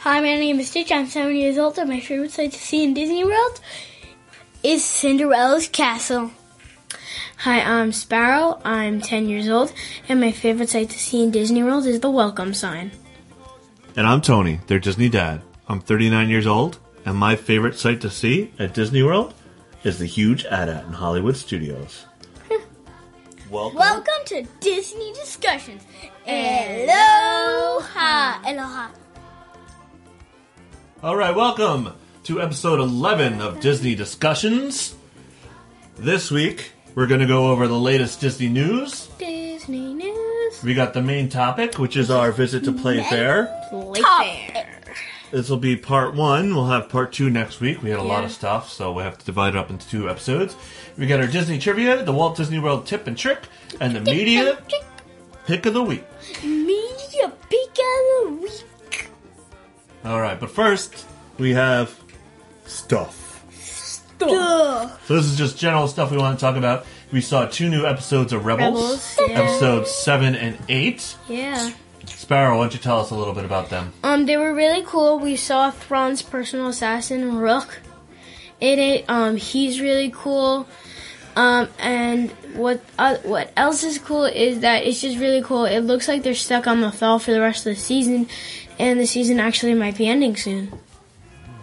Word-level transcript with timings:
Hi, 0.00 0.20
my 0.20 0.36
name 0.36 0.60
is 0.60 0.68
Stitch. 0.68 0.92
I'm 0.92 1.06
seven 1.06 1.36
years 1.36 1.56
old, 1.56 1.78
and 1.78 1.88
my 1.88 2.00
favorite 2.00 2.32
sight 2.32 2.52
to 2.52 2.58
see 2.58 2.84
in 2.84 2.92
Disney 2.92 3.24
World 3.24 3.60
is 4.62 4.84
Cinderella's 4.84 5.68
castle. 5.68 6.32
Hi, 7.38 7.60
I'm 7.60 7.92
Sparrow. 7.92 8.60
I'm 8.64 9.00
10 9.00 9.28
years 9.28 9.48
old, 9.48 9.72
and 10.08 10.20
my 10.20 10.32
favorite 10.32 10.68
sight 10.68 10.90
to 10.90 10.98
see 10.98 11.22
in 11.22 11.30
Disney 11.30 11.62
World 11.62 11.86
is 11.86 12.00
the 12.00 12.10
welcome 12.10 12.52
sign. 12.52 12.90
And 13.96 14.06
I'm 14.06 14.20
Tony, 14.20 14.60
their 14.66 14.78
Disney 14.78 15.08
dad. 15.08 15.42
I'm 15.70 15.80
39 15.80 16.30
years 16.30 16.46
old, 16.46 16.78
and 17.04 17.14
my 17.14 17.36
favorite 17.36 17.78
sight 17.78 18.00
to 18.00 18.08
see 18.08 18.54
at 18.58 18.72
Disney 18.72 19.02
World 19.02 19.34
is 19.84 19.98
the 19.98 20.06
huge 20.06 20.46
AT-AT 20.46 20.86
in 20.86 20.94
Hollywood 20.94 21.36
Studios. 21.36 22.06
Welcome. 23.50 23.78
Welcome 23.78 24.24
to 24.28 24.44
Disney 24.60 25.12
Discussions. 25.12 25.82
Aloha! 26.26 26.90
Aloha. 28.46 28.88
All 31.02 31.16
right, 31.16 31.36
welcome 31.36 31.92
to 32.24 32.40
episode 32.40 32.80
11 32.80 33.42
of 33.42 33.60
Disney 33.60 33.94
Discussions. 33.94 34.94
This 35.98 36.30
week, 36.30 36.72
we're 36.94 37.06
going 37.06 37.20
to 37.20 37.26
go 37.26 37.48
over 37.48 37.68
the 37.68 37.78
latest 37.78 38.22
Disney 38.22 38.48
news. 38.48 39.08
Disney 39.18 39.92
News. 39.92 40.62
We 40.64 40.72
got 40.72 40.94
the 40.94 41.02
main 41.02 41.28
topic, 41.28 41.78
which 41.78 41.98
is 41.98 42.10
our 42.10 42.32
visit 42.32 42.64
to 42.64 42.72
Playfair. 42.72 43.54
Playfair. 43.70 44.77
This 45.30 45.50
will 45.50 45.58
be 45.58 45.76
part 45.76 46.14
one. 46.14 46.54
We'll 46.54 46.66
have 46.66 46.88
part 46.88 47.12
two 47.12 47.28
next 47.28 47.60
week. 47.60 47.82
We 47.82 47.90
had 47.90 47.98
a 47.98 48.02
lot 48.02 48.24
of 48.24 48.32
stuff, 48.32 48.72
so 48.72 48.92
we 48.92 49.02
have 49.02 49.18
to 49.18 49.26
divide 49.26 49.54
it 49.54 49.56
up 49.58 49.68
into 49.68 49.86
two 49.88 50.08
episodes. 50.08 50.56
We 50.96 51.06
got 51.06 51.20
our 51.20 51.26
Disney 51.26 51.58
trivia, 51.58 52.02
the 52.02 52.12
Walt 52.12 52.36
Disney 52.36 52.58
World 52.58 52.86
tip 52.86 53.06
and 53.06 53.16
trick, 53.16 53.40
and 53.78 53.94
the 53.94 54.00
media 54.00 54.58
pick 55.46 55.66
of 55.66 55.74
the 55.74 55.82
week. 55.82 56.04
Media 56.42 57.32
pick 57.50 57.70
of 57.70 57.76
the 57.78 58.38
Week. 58.40 59.10
All 60.04 60.20
right, 60.20 60.40
but 60.40 60.50
first 60.50 61.06
we 61.36 61.52
have 61.52 61.94
stuff. 62.64 63.44
Duh. 64.18 64.88
So 65.06 65.14
this 65.14 65.26
is 65.26 65.36
just 65.36 65.58
general 65.58 65.88
stuff 65.88 66.10
we 66.10 66.16
want 66.18 66.38
to 66.38 66.40
talk 66.40 66.56
about. 66.56 66.86
We 67.12 67.20
saw 67.20 67.46
two 67.46 67.68
new 67.68 67.86
episodes 67.86 68.32
of 68.32 68.44
Rebels, 68.44 69.16
Rebels, 69.18 69.18
yeah. 69.20 69.42
episodes 69.42 69.90
seven 69.90 70.34
and 70.34 70.58
eight. 70.68 71.16
Yeah. 71.28 71.70
Sparrow, 72.28 72.58
why 72.58 72.64
don't 72.64 72.74
you 72.74 72.78
tell 72.78 73.00
us 73.00 73.10
a 73.10 73.14
little 73.14 73.32
bit 73.32 73.46
about 73.46 73.70
them? 73.70 73.90
Um, 74.04 74.26
they 74.26 74.36
were 74.36 74.54
really 74.54 74.82
cool. 74.84 75.18
We 75.18 75.34
saw 75.34 75.70
Thrawn's 75.70 76.20
personal 76.20 76.66
assassin, 76.66 77.38
Rook. 77.38 77.80
In 78.60 78.78
it, 78.78 79.06
um, 79.08 79.36
he's 79.38 79.80
really 79.80 80.10
cool. 80.14 80.68
Um, 81.36 81.70
and 81.78 82.30
what 82.52 82.82
uh, 82.98 83.16
what 83.22 83.50
else 83.56 83.82
is 83.82 83.98
cool 83.98 84.26
is 84.26 84.60
that 84.60 84.84
it's 84.84 85.00
just 85.00 85.16
really 85.16 85.40
cool. 85.40 85.64
It 85.64 85.80
looks 85.80 86.06
like 86.06 86.22
they're 86.22 86.34
stuck 86.34 86.66
on 86.66 86.82
Lothal 86.82 87.18
for 87.18 87.30
the 87.30 87.40
rest 87.40 87.66
of 87.66 87.74
the 87.74 87.80
season, 87.80 88.28
and 88.78 89.00
the 89.00 89.06
season 89.06 89.40
actually 89.40 89.72
might 89.72 89.96
be 89.96 90.06
ending 90.06 90.36
soon. 90.36 90.78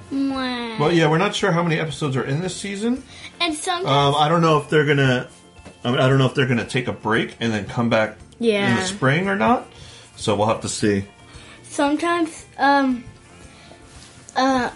Well, 0.10 0.92
yeah, 0.92 1.08
we're 1.12 1.20
not 1.20 1.36
sure 1.36 1.52
how 1.52 1.62
many 1.62 1.80
episodes 1.80 2.16
are 2.16 2.24
in 2.24 2.42
this 2.42 2.56
season. 2.58 3.04
And 3.40 3.54
sometimes, 3.54 3.88
Um, 3.88 4.16
I 4.20 4.28
don't 4.30 4.42
know 4.42 4.58
if 4.58 4.72
they're 4.72 4.86
gonna. 4.86 5.28
I, 5.84 5.92
mean, 5.92 6.00
I 6.00 6.10
don't 6.10 6.18
know 6.18 6.26
if 6.26 6.34
they're 6.34 6.48
gonna 6.48 6.66
take 6.66 6.88
a 6.88 6.94
break 6.94 7.36
and 7.40 7.54
then 7.54 7.66
come 7.66 7.92
back 7.92 8.18
yeah. 8.40 8.72
in 8.72 8.76
the 8.78 8.82
spring 8.82 9.28
or 9.28 9.36
not. 9.36 9.68
So 10.16 10.36
we'll 10.36 10.48
have 10.48 10.62
to 10.62 10.70
see. 10.70 11.04
sometimes, 11.64 12.46
um, 12.58 13.04
uh, 14.36 14.70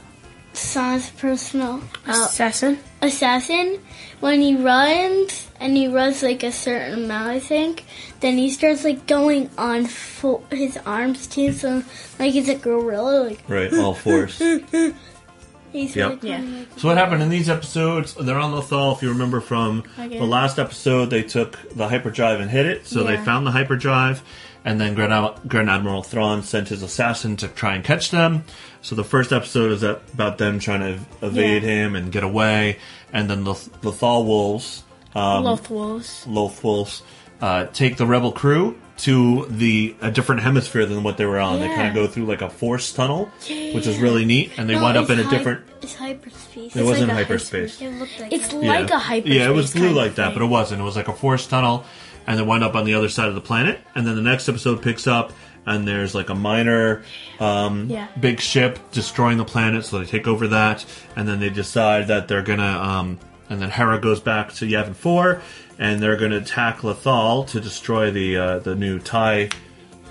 Thrawn's 0.53 1.09
personal 1.11 1.81
uh, 2.07 2.11
Assassin. 2.27 2.79
assassin 3.01 3.79
when 4.19 4.41
he 4.41 4.55
runs 4.55 5.47
and 5.59 5.77
he 5.77 5.87
runs 5.87 6.21
like 6.23 6.43
a 6.43 6.51
certain 6.51 7.05
amount 7.05 7.29
i 7.29 7.39
think 7.39 7.85
then 8.19 8.37
he 8.37 8.49
starts 8.49 8.83
like 8.83 9.05
going 9.07 9.49
on 9.57 9.85
full, 9.85 10.43
his 10.51 10.75
arms 10.85 11.27
too 11.27 11.53
so 11.53 11.81
like 12.17 12.33
he's 12.33 12.49
a 12.49 12.55
gorilla 12.55 13.23
like 13.29 13.39
Right, 13.47 13.71
all 13.73 13.93
fours. 13.93 14.37
he's 15.71 15.95
Yep. 15.95 16.09
like, 16.09 16.23
Yeah. 16.23 16.41
So 16.77 16.87
what 16.89 16.97
happened 16.97 17.21
in 17.21 17.29
these 17.29 17.47
episodes? 17.49 18.15
They're 18.15 18.39
on 18.39 18.51
Lothal. 18.51 18.95
If 18.95 19.01
you 19.03 19.09
remember 19.09 19.39
from 19.39 19.83
the 19.97 20.25
last 20.25 20.57
episode, 20.59 21.09
they 21.11 21.21
took 21.23 21.57
the 21.75 21.87
hyperdrive 21.87 22.39
and 22.41 22.49
hit 22.49 22.65
it. 22.65 22.87
So 22.87 23.03
they 23.03 23.17
found 23.17 23.45
the 23.47 23.51
hyperdrive, 23.51 24.23
and 24.65 24.79
then 24.79 24.93
Grand, 24.95 25.35
Grand 25.47 25.69
Admiral 25.69 26.03
Thrawn 26.03 26.43
sent 26.43 26.67
his 26.69 26.83
assassin 26.83 27.35
to 27.37 27.47
try 27.47 27.75
and 27.75 27.83
catch 27.83 28.11
them. 28.11 28.43
So 28.81 28.95
the 28.95 29.03
first 29.03 29.31
episode 29.33 29.71
is 29.71 29.83
about 29.83 30.37
them 30.37 30.59
trying 30.59 30.81
to 30.81 30.99
evade 31.25 31.63
Yeah. 31.63 31.69
him 31.69 31.95
and 31.95 32.11
get 32.11 32.23
away, 32.23 32.77
and 33.13 33.29
then 33.29 33.43
the 33.43 33.53
Lothal 33.53 34.25
wolves, 34.25 34.83
um, 35.15 35.43
Loth 35.43 35.69
wolves 35.69 36.25
Loth 36.27 36.63
wolves, 36.63 37.01
uh, 37.41 37.65
take 37.73 37.97
the 37.97 38.05
rebel 38.05 38.31
crew 38.31 38.75
to 38.99 39.45
the 39.49 39.95
a 40.01 40.11
different 40.11 40.41
hemisphere 40.41 40.85
than 40.85 41.03
what 41.03 41.15
they 41.17 41.25
were 41.25 41.39
on. 41.39 41.59
They 41.61 41.67
kind 41.69 41.87
of 41.87 41.93
go 41.93 42.05
through 42.05 42.25
like 42.25 42.41
a 42.41 42.49
force 42.49 42.91
tunnel, 42.91 43.29
which 43.47 43.87
is 43.87 43.97
really 43.97 44.25
neat, 44.25 44.51
and 44.57 44.69
they 44.69 44.75
wind 44.75 44.97
up 44.97 45.09
in 45.09 45.19
a 45.19 45.29
different. 45.29 45.61
it's 45.81 45.95
hyperspace 45.95 46.75
It 46.75 46.83
wasn't 46.83 47.07
like 47.07 47.11
a 47.11 47.23
hyperspace. 47.23 47.81
It 47.81 47.91
looked 47.97 48.19
like 48.19 48.33
it's 48.33 48.51
like 48.51 48.89
yeah. 48.89 48.95
a 48.95 48.99
hyperspace 48.99 49.33
Yeah, 49.33 49.47
it 49.49 49.53
was 49.53 49.71
blue 49.73 49.91
like 49.91 50.15
that, 50.15 50.25
thing. 50.31 50.33
but 50.35 50.41
it 50.43 50.47
wasn't. 50.47 50.81
It 50.81 50.83
was 50.83 50.97
like 50.97 51.07
a 51.07 51.13
force 51.13 51.47
tunnel, 51.47 51.85
and 52.29 52.37
they 52.39 52.43
wind 52.43 52.63
up 52.63 52.75
on 52.75 52.85
the 52.85 52.93
other 52.93 53.09
side 53.09 53.27
of 53.27 53.35
the 53.35 53.41
planet. 53.41 53.81
And 53.95 54.07
then 54.07 54.15
the 54.15 54.21
next 54.21 54.47
episode 54.47 54.81
picks 54.81 55.05
up, 55.07 55.33
and 55.65 55.85
there's 55.85 56.15
like 56.15 56.29
a 56.29 56.35
minor, 56.35 57.03
um, 57.41 57.87
Yeah. 57.89 58.07
big 58.19 58.39
ship 58.39 58.79
destroying 58.93 59.37
the 59.37 59.45
planet. 59.45 59.83
So 59.83 59.99
they 59.99 60.05
take 60.05 60.27
over 60.27 60.47
that, 60.47 60.85
and 61.17 61.27
then 61.27 61.39
they 61.41 61.49
decide 61.49 62.07
that 62.07 62.27
they're 62.29 62.41
gonna. 62.43 62.79
Um, 62.81 63.19
and 63.49 63.59
then 63.61 63.69
Hera 63.71 63.99
goes 63.99 64.19
back 64.21 64.53
to 64.53 64.65
Yavin 64.65 64.95
Four, 64.95 65.41
and 65.79 65.99
they're 66.01 66.15
gonna 66.17 66.37
attack 66.37 66.79
Lothal 66.83 67.47
to 67.47 67.59
destroy 67.59 68.11
the 68.11 68.37
uh, 68.37 68.59
the 68.59 68.75
new 68.75 68.99
Tie 68.99 69.49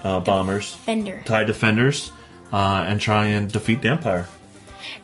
uh, 0.04 0.20
bombers, 0.20 0.74
Fender. 0.84 1.22
Tie 1.24 1.44
defenders, 1.44 2.10
uh, 2.52 2.84
and 2.86 3.00
try 3.00 3.26
and 3.26 3.50
defeat 3.50 3.80
the 3.82 3.88
Empire. 3.88 4.26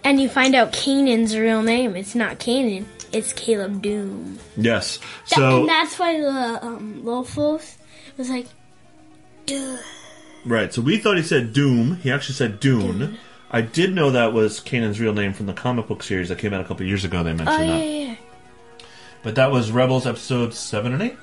and 0.02 0.20
you 0.20 0.28
find 0.28 0.54
out 0.54 0.72
Kanan's 0.72 1.36
real 1.36 1.62
name 1.62 1.94
it's 1.96 2.14
not 2.14 2.38
Kanan 2.38 2.84
it's 3.14 3.32
Caleb 3.32 3.80
Doom 3.82 4.38
Yes. 4.56 4.98
That- 5.30 5.36
So 5.36 5.60
and 5.60 5.68
that's 5.68 5.98
why 5.98 6.20
the 6.20 6.64
um, 6.64 7.04
wolves 7.04 7.36
was 7.36 8.28
like 8.30 8.46
Duh. 9.46 9.76
Right, 10.46 10.72
so 10.72 10.82
we 10.82 10.98
thought 10.98 11.16
he 11.16 11.22
said 11.22 11.52
Doom. 11.52 11.96
He 11.96 12.10
actually 12.10 12.34
said 12.34 12.60
Dune. 12.60 13.18
I 13.50 13.60
did 13.62 13.94
know 13.94 14.10
that 14.10 14.32
was 14.32 14.60
Kanan's 14.60 15.00
real 15.00 15.12
name 15.14 15.32
from 15.32 15.46
the 15.46 15.52
comic 15.54 15.86
book 15.86 16.02
series 16.02 16.28
that 16.28 16.38
came 16.38 16.52
out 16.52 16.60
a 16.60 16.64
couple 16.64 16.84
years 16.86 17.04
ago. 17.04 17.22
They 17.22 17.32
mentioned 17.32 17.48
oh 17.48 17.62
yeah, 17.62 17.78
that. 17.78 17.84
yeah, 17.86 18.06
yeah. 18.08 18.14
But 19.22 19.36
that 19.36 19.50
was 19.50 19.70
Rebels 19.70 20.06
episode 20.06 20.52
7 20.52 20.92
and 20.92 21.02
8. 21.02 21.16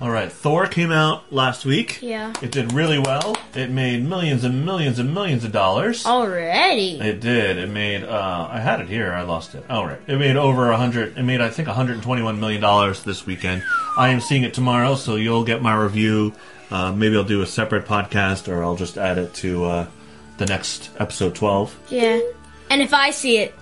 All 0.00 0.10
right, 0.10 0.30
Thor 0.30 0.68
came 0.68 0.92
out 0.92 1.32
last 1.32 1.64
week. 1.66 1.98
Yeah. 2.02 2.32
It 2.40 2.52
did 2.52 2.72
really 2.72 3.00
well. 3.00 3.36
It 3.56 3.68
made 3.70 4.04
millions 4.08 4.44
and 4.44 4.64
millions 4.64 5.00
and 5.00 5.12
millions 5.12 5.42
of 5.44 5.50
dollars. 5.50 6.06
already 6.06 7.00
It 7.00 7.18
did. 7.20 7.58
It 7.58 7.68
made. 7.68 8.04
Uh, 8.04 8.48
I 8.48 8.60
had 8.60 8.80
it 8.80 8.86
here. 8.88 9.12
I 9.12 9.22
lost 9.22 9.56
it. 9.56 9.64
All 9.68 9.84
right. 9.86 9.98
It 10.06 10.16
made 10.18 10.36
over 10.36 10.70
a 10.70 10.76
hundred. 10.76 11.18
It 11.18 11.24
made 11.24 11.40
I 11.40 11.50
think 11.50 11.66
121 11.66 12.38
million 12.38 12.60
dollars 12.60 13.02
this 13.02 13.26
weekend. 13.26 13.64
I 13.96 14.10
am 14.10 14.20
seeing 14.20 14.44
it 14.44 14.54
tomorrow, 14.54 14.94
so 14.94 15.16
you'll 15.16 15.42
get 15.42 15.62
my 15.62 15.74
review. 15.74 16.32
Uh, 16.70 16.92
maybe 16.92 17.16
I'll 17.16 17.24
do 17.24 17.42
a 17.42 17.46
separate 17.46 17.86
podcast, 17.86 18.46
or 18.46 18.62
I'll 18.62 18.76
just 18.76 18.98
add 18.98 19.18
it 19.18 19.34
to 19.34 19.64
uh, 19.64 19.86
the 20.36 20.46
next 20.46 20.90
episode 21.00 21.34
12, 21.34 21.76
Yeah. 21.90 22.20
And 22.70 22.82
if 22.82 22.92
I 22.94 23.10
see 23.10 23.38
it, 23.38 23.54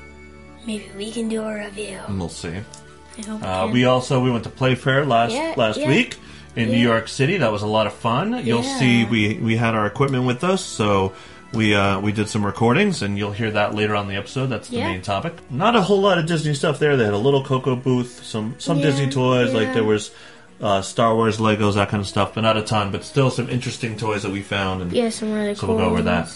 maybe 0.66 0.84
we 0.98 1.12
can 1.12 1.28
do 1.28 1.40
a 1.42 1.54
review. 1.54 1.98
and 2.08 2.18
we'll 2.18 2.28
see. 2.28 2.48
I 2.50 3.22
hope 3.22 3.42
Uh, 3.42 3.64
can. 3.64 3.70
we 3.72 3.84
also 3.86 4.20
we 4.22 4.30
went 4.30 4.44
to 4.44 4.50
Playfair 4.50 5.06
last 5.06 5.32
Yeah, 5.32 5.54
last 5.56 5.78
yeah. 5.78 5.88
week 5.88 6.18
in 6.56 6.70
New 6.70 6.78
York 6.78 7.06
City. 7.08 7.36
That 7.38 7.52
was 7.52 7.62
a 7.62 7.66
lot 7.66 7.86
of 7.86 7.92
fun. 7.92 8.44
You'll 8.44 8.62
Yeah. 8.64 8.78
see 8.78 9.04
we 9.04 9.34
we 9.34 9.56
had 9.56 9.74
our 9.74 9.86
equipment 9.86 10.24
with 10.24 10.42
us, 10.42 10.64
so 10.64 11.12
we 11.52 11.74
uh, 11.74 12.00
we 12.00 12.12
did 12.12 12.28
some 12.28 12.44
recordings, 12.44 13.02
and 13.02 13.16
you'll 13.18 13.32
hear 13.32 13.50
that 13.52 13.74
later 13.74 13.94
on 13.94 14.08
the 14.08 14.16
episode. 14.16 14.46
That's 14.46 14.68
the 14.68 14.78
Yeah. 14.78 14.88
main 14.88 15.02
topic. 15.02 15.34
Not 15.50 15.76
a 15.76 15.82
whole 15.82 16.00
lot 16.00 16.18
of 16.18 16.26
Disney 16.26 16.54
stuff 16.54 16.78
there. 16.78 16.96
They 16.96 17.04
had 17.04 17.14
a 17.14 17.18
little 17.18 17.44
Coco 17.44 17.76
booth, 17.76 18.24
some 18.24 18.54
some 18.58 18.78
Yeah, 18.78 18.86
Disney 18.86 19.10
toys, 19.10 19.52
like 19.54 19.72
there 19.74 19.84
was. 19.84 20.10
Uh, 20.58 20.80
Star 20.80 21.14
Wars 21.14 21.36
Legos, 21.36 21.74
that 21.74 21.90
kind 21.90 22.00
of 22.00 22.06
stuff, 22.06 22.32
but 22.34 22.40
not 22.40 22.56
a 22.56 22.62
ton. 22.62 22.90
But 22.90 23.04
still, 23.04 23.28
some 23.30 23.50
interesting 23.50 23.94
toys 23.98 24.22
that 24.22 24.32
we 24.32 24.40
found. 24.40 24.80
And 24.80 24.90
yeah, 24.90 25.10
some 25.10 25.30
really 25.34 25.54
so 25.54 25.66
cool. 25.66 25.76
we'll 25.76 25.84
go 25.84 25.90
over 25.90 26.00
that. 26.04 26.32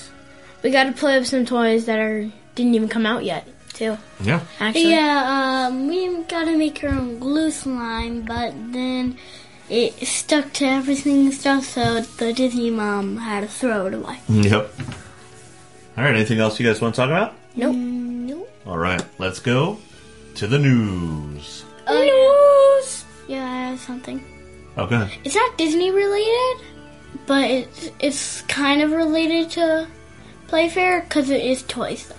We 0.63 0.71
got 0.71 0.85
to 0.85 0.93
play 0.93 1.19
with 1.19 1.27
some 1.27 1.47
toys 1.47 1.87
that 1.87 1.99
are 1.99 2.31
didn't 2.55 2.75
even 2.75 2.87
come 2.89 3.07
out 3.07 3.25
yet, 3.25 3.49
too. 3.73 3.97
Yeah, 4.23 4.41
Actually, 4.61 4.91
Yeah, 4.91 5.69
um, 5.71 5.89
we 5.89 6.23
gotta 6.29 6.55
make 6.55 6.85
our 6.85 6.91
own 6.91 7.19
glue 7.19 7.51
slime, 7.51 8.21
but 8.29 8.53
then 8.75 9.17
it 9.71 10.07
stuck 10.07 10.53
to 10.55 10.65
everything 10.67 11.27
and 11.27 11.35
stuff, 11.35 11.65
so 11.65 12.01
the 12.01 12.33
Disney 12.33 12.71
mom 12.71 13.17
had 13.19 13.41
to 13.43 13.49
throw 13.49 13.87
it 13.87 13.95
away. 13.95 14.19
yep. 14.29 14.73
All 15.97 16.05
right. 16.05 16.15
Anything 16.15 16.41
else 16.41 16.59
you 16.59 16.67
guys 16.67 16.81
want 16.81 16.95
to 16.95 17.01
talk 17.01 17.09
about? 17.11 17.35
nope. 17.57 17.75
Mm, 17.75 18.29
nope. 18.29 18.51
All 18.67 18.79
right. 18.79 19.05
Let's 19.19 19.39
go 19.41 19.79
to 20.37 20.47
the 20.47 20.59
news. 20.59 21.65
Oh, 21.87 22.79
news! 22.81 23.05
Yeah, 23.29 23.45
I 23.45 23.71
have 23.71 23.81
something. 23.81 24.23
Oh, 24.77 24.87
go 24.87 24.97
ahead. 24.97 25.19
It's 25.25 25.35
not 25.35 25.59
Disney 25.59 25.91
related, 25.91 26.65
but 27.27 27.51
it's, 27.51 27.91
it's 27.99 28.43
kind 28.43 28.83
of 28.83 28.93
related 28.93 29.51
to 29.53 29.89
Playfair 30.47 31.01
because 31.03 31.31
it 31.31 31.45
is 31.45 31.63
toy 31.65 31.95
stuff. 31.97 32.17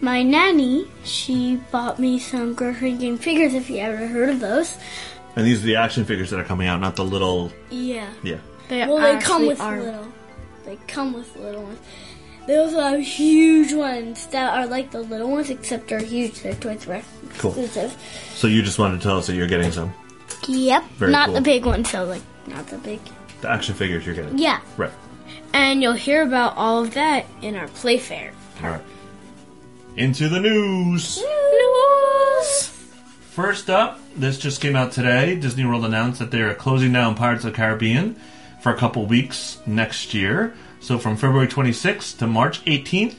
my 0.00 0.22
nanny, 0.22 0.86
she 1.04 1.56
bought 1.72 1.98
me 1.98 2.18
some 2.18 2.54
Girl 2.54 2.72
Shrinking 2.74 3.18
figures. 3.18 3.54
If 3.54 3.68
you 3.68 3.78
ever 3.78 4.06
heard 4.06 4.28
of 4.30 4.40
those, 4.40 4.76
And 5.40 5.46
these 5.48 5.62
are 5.62 5.66
the 5.66 5.76
action 5.76 6.04
figures 6.04 6.28
that 6.30 6.38
are 6.38 6.44
coming 6.44 6.66
out, 6.68 6.80
not 6.82 6.96
the 6.96 7.04
little. 7.04 7.50
yeah. 7.70 8.10
Yeah. 8.22 8.36
They 8.68 8.86
Well, 8.86 8.98
they 8.98 9.18
come 9.24 9.46
with 9.46 9.58
are. 9.58 9.80
little. 9.80 10.06
They 10.66 10.76
come 10.86 11.14
with 11.14 11.34
little 11.36 11.62
ones. 11.62 11.78
They 12.46 12.58
also 12.58 12.78
have 12.78 13.00
huge 13.00 13.72
ones 13.72 14.26
that 14.26 14.52
are 14.52 14.66
like 14.66 14.90
the 14.90 15.00
little 15.00 15.30
ones, 15.30 15.48
except 15.48 15.88
they're 15.88 15.98
huge. 16.02 16.42
They're 16.42 16.52
Toys 16.54 16.86
R 16.86 16.96
Us 16.96 17.04
Cool. 17.38 17.52
exclusive. 17.52 17.96
So 18.34 18.48
you 18.48 18.60
just 18.62 18.78
wanted 18.78 18.98
to 18.98 19.02
tell 19.02 19.16
us 19.16 19.28
that 19.28 19.34
you're 19.34 19.46
getting 19.48 19.72
some. 19.72 19.94
Yep. 20.46 20.84
Very 20.98 21.10
not 21.10 21.26
cool. 21.26 21.34
the 21.36 21.40
big 21.40 21.64
ones, 21.64 21.88
so 21.90 22.04
like 22.04 22.22
not 22.46 22.66
the 22.66 22.76
big. 22.76 23.00
The 23.40 23.48
action 23.50 23.74
figures 23.74 24.04
you're 24.04 24.14
getting. 24.14 24.36
Yeah. 24.38 24.60
Right. 24.76 24.92
And 25.54 25.80
you'll 25.82 25.94
hear 25.94 26.22
about 26.22 26.54
all 26.58 26.84
of 26.84 26.92
that 26.94 27.24
in 27.40 27.56
our 27.56 27.68
play 27.68 27.96
fair. 27.96 28.32
All 28.62 28.68
right. 28.70 28.82
Into 29.96 30.28
the 30.28 30.38
news. 30.40 31.16
News! 31.18 31.26
First 33.42 33.70
up, 33.70 33.98
this 34.14 34.38
just 34.38 34.60
came 34.60 34.76
out 34.76 34.92
today. 34.92 35.34
Disney 35.34 35.64
World 35.64 35.86
announced 35.86 36.18
that 36.18 36.30
they 36.30 36.42
are 36.42 36.52
closing 36.52 36.92
down 36.92 37.14
Pirates 37.14 37.42
of 37.42 37.52
the 37.52 37.56
Caribbean 37.56 38.14
for 38.60 38.70
a 38.70 38.76
couple 38.76 39.06
weeks 39.06 39.58
next 39.64 40.12
year. 40.12 40.54
So 40.78 40.98
from 40.98 41.16
February 41.16 41.48
26th 41.48 42.18
to 42.18 42.26
March 42.26 42.62
18th, 42.66 43.14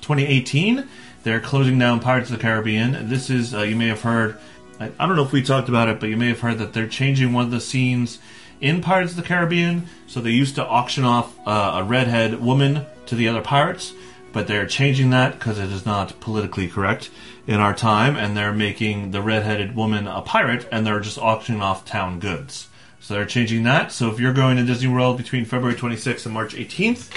2018, 0.00 0.88
they're 1.24 1.40
closing 1.40 1.76
down 1.76 1.98
Pirates 1.98 2.30
of 2.30 2.36
the 2.36 2.42
Caribbean. 2.42 3.08
This 3.08 3.30
is, 3.30 3.52
uh, 3.52 3.62
you 3.62 3.74
may 3.74 3.88
have 3.88 4.02
heard, 4.02 4.38
I, 4.78 4.92
I 4.96 5.06
don't 5.08 5.16
know 5.16 5.24
if 5.24 5.32
we 5.32 5.42
talked 5.42 5.68
about 5.68 5.88
it, 5.88 5.98
but 5.98 6.08
you 6.08 6.16
may 6.16 6.28
have 6.28 6.40
heard 6.40 6.58
that 6.58 6.72
they're 6.72 6.86
changing 6.86 7.32
one 7.32 7.46
of 7.46 7.50
the 7.50 7.60
scenes 7.60 8.20
in 8.60 8.80
Pirates 8.80 9.10
of 9.10 9.16
the 9.16 9.24
Caribbean. 9.24 9.88
So 10.06 10.20
they 10.20 10.30
used 10.30 10.54
to 10.54 10.64
auction 10.64 11.04
off 11.04 11.36
uh, 11.48 11.80
a 11.80 11.82
redhead 11.82 12.40
woman 12.40 12.86
to 13.06 13.16
the 13.16 13.26
other 13.26 13.42
pirates, 13.42 13.92
but 14.32 14.46
they're 14.46 14.66
changing 14.66 15.10
that 15.10 15.36
because 15.36 15.58
it 15.58 15.72
is 15.72 15.84
not 15.84 16.20
politically 16.20 16.68
correct 16.68 17.10
in 17.46 17.56
our 17.60 17.74
time, 17.74 18.16
and 18.16 18.36
they're 18.36 18.52
making 18.52 19.10
the 19.10 19.20
redheaded 19.22 19.76
woman 19.76 20.06
a 20.06 20.22
pirate, 20.22 20.66
and 20.72 20.86
they're 20.86 21.00
just 21.00 21.18
auctioning 21.18 21.60
off 21.62 21.84
town 21.84 22.18
goods. 22.20 22.68
So 23.00 23.14
they're 23.14 23.26
changing 23.26 23.64
that. 23.64 23.92
So 23.92 24.10
if 24.10 24.18
you're 24.18 24.32
going 24.32 24.56
to 24.56 24.64
Disney 24.64 24.88
World 24.88 25.18
between 25.18 25.44
February 25.44 25.76
26th 25.76 26.24
and 26.24 26.32
March 26.34 26.54
18th, 26.54 27.10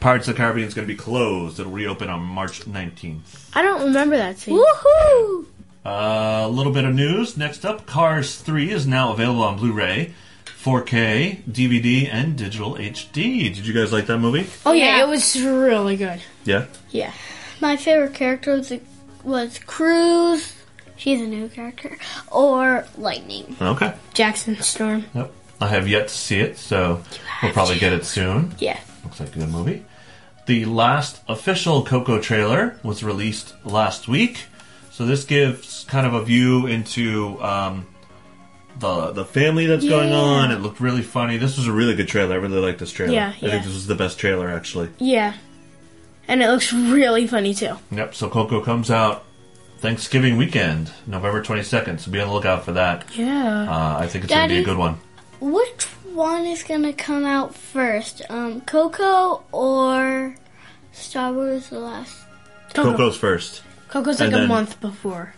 Pirates 0.00 0.26
of 0.26 0.34
the 0.34 0.38
Caribbean 0.42 0.66
is 0.66 0.74
going 0.74 0.88
to 0.88 0.92
be 0.92 0.98
closed. 0.98 1.60
It'll 1.60 1.70
reopen 1.70 2.08
on 2.08 2.20
March 2.22 2.62
19th. 2.64 3.50
I 3.54 3.62
don't 3.62 3.82
remember 3.84 4.16
that 4.16 4.38
scene. 4.38 4.56
Woohoo! 4.58 5.46
Uh, 5.84 6.42
a 6.44 6.48
little 6.48 6.72
bit 6.72 6.84
of 6.84 6.94
news. 6.94 7.36
Next 7.36 7.64
up, 7.64 7.86
Cars 7.86 8.36
3 8.40 8.70
is 8.72 8.86
now 8.86 9.12
available 9.12 9.42
on 9.44 9.56
Blu-ray, 9.56 10.14
4K, 10.64 11.42
DVD, 11.44 12.08
and 12.12 12.36
digital 12.36 12.74
HD. 12.74 13.54
Did 13.54 13.66
you 13.66 13.72
guys 13.72 13.92
like 13.92 14.06
that 14.06 14.18
movie? 14.18 14.46
Oh 14.66 14.72
yeah, 14.72 14.96
Yeah. 14.98 15.04
it 15.04 15.08
was 15.08 15.40
really 15.40 15.96
good. 15.96 16.20
Yeah. 16.44 16.66
Yeah. 16.90 17.12
My 17.60 17.76
favorite 17.76 18.14
character 18.14 18.52
was, 18.54 18.72
was 19.24 19.58
Cruz. 19.58 20.54
She's 20.96 21.20
a 21.20 21.26
new 21.26 21.48
character. 21.48 21.96
Or 22.30 22.86
Lightning. 22.98 23.56
Okay. 23.60 23.94
Jackson 24.14 24.60
Storm. 24.60 25.06
Yep. 25.14 25.32
I 25.60 25.66
have 25.68 25.88
yet 25.88 26.08
to 26.08 26.14
see 26.14 26.40
it, 26.40 26.56
so 26.58 27.02
we'll 27.42 27.52
probably 27.52 27.78
get 27.78 27.92
it 27.92 28.04
soon. 28.04 28.54
Yeah. 28.58 28.80
Looks 29.04 29.20
like 29.20 29.34
a 29.36 29.38
good 29.40 29.50
movie. 29.50 29.84
The 30.46 30.64
last 30.64 31.22
official 31.28 31.84
Coco 31.84 32.20
trailer 32.20 32.78
was 32.82 33.04
released 33.04 33.54
last 33.64 34.08
week, 34.08 34.46
so 34.90 35.06
this 35.06 35.24
gives 35.24 35.84
kind 35.84 36.06
of 36.06 36.14
a 36.14 36.24
view 36.24 36.66
into 36.66 37.40
um, 37.42 37.86
the 38.78 39.12
the 39.12 39.24
family 39.24 39.66
that's 39.66 39.86
going 39.86 40.12
on. 40.12 40.50
It 40.50 40.60
looked 40.60 40.80
really 40.80 41.02
funny. 41.02 41.36
This 41.36 41.56
was 41.56 41.66
a 41.66 41.72
really 41.72 41.94
good 41.94 42.08
trailer. 42.08 42.34
I 42.34 42.38
really 42.38 42.58
like 42.58 42.78
this 42.78 42.90
trailer. 42.90 43.12
Yeah, 43.12 43.28
I 43.28 43.46
yeah. 43.46 43.50
think 43.52 43.64
this 43.64 43.74
was 43.74 43.86
the 43.86 43.94
best 43.94 44.18
trailer 44.18 44.48
actually. 44.48 44.88
Yeah. 44.98 45.34
And 46.30 46.44
it 46.44 46.48
looks 46.48 46.72
really 46.72 47.26
funny 47.26 47.54
too. 47.54 47.76
Yep. 47.90 48.14
So 48.14 48.30
Coco 48.30 48.60
comes 48.60 48.88
out 48.88 49.24
Thanksgiving 49.78 50.36
weekend, 50.36 50.92
November 51.04 51.42
twenty 51.42 51.64
second. 51.64 52.00
So 52.00 52.12
be 52.12 52.20
on 52.20 52.28
the 52.28 52.34
lookout 52.34 52.64
for 52.64 52.72
that. 52.72 53.04
Yeah. 53.16 53.68
Uh, 53.68 53.98
I 53.98 54.06
think 54.06 54.24
it's 54.24 54.32
going 54.32 54.48
to 54.48 54.54
be 54.54 54.60
a 54.60 54.64
good 54.64 54.78
one. 54.78 54.98
Which 55.40 55.86
one 56.12 56.46
is 56.46 56.62
gonna 56.62 56.92
come 56.92 57.24
out 57.24 57.54
first? 57.54 58.22
Um, 58.28 58.60
Coco 58.60 59.42
or 59.50 60.36
Star 60.92 61.32
Wars 61.32 61.70
The 61.70 61.80
Last? 61.80 62.16
Coco. 62.74 62.92
Coco's 62.92 63.16
first. 63.16 63.62
Coco's 63.88 64.20
like 64.20 64.32
a 64.32 64.46
month 64.46 64.80
before. 64.80 65.34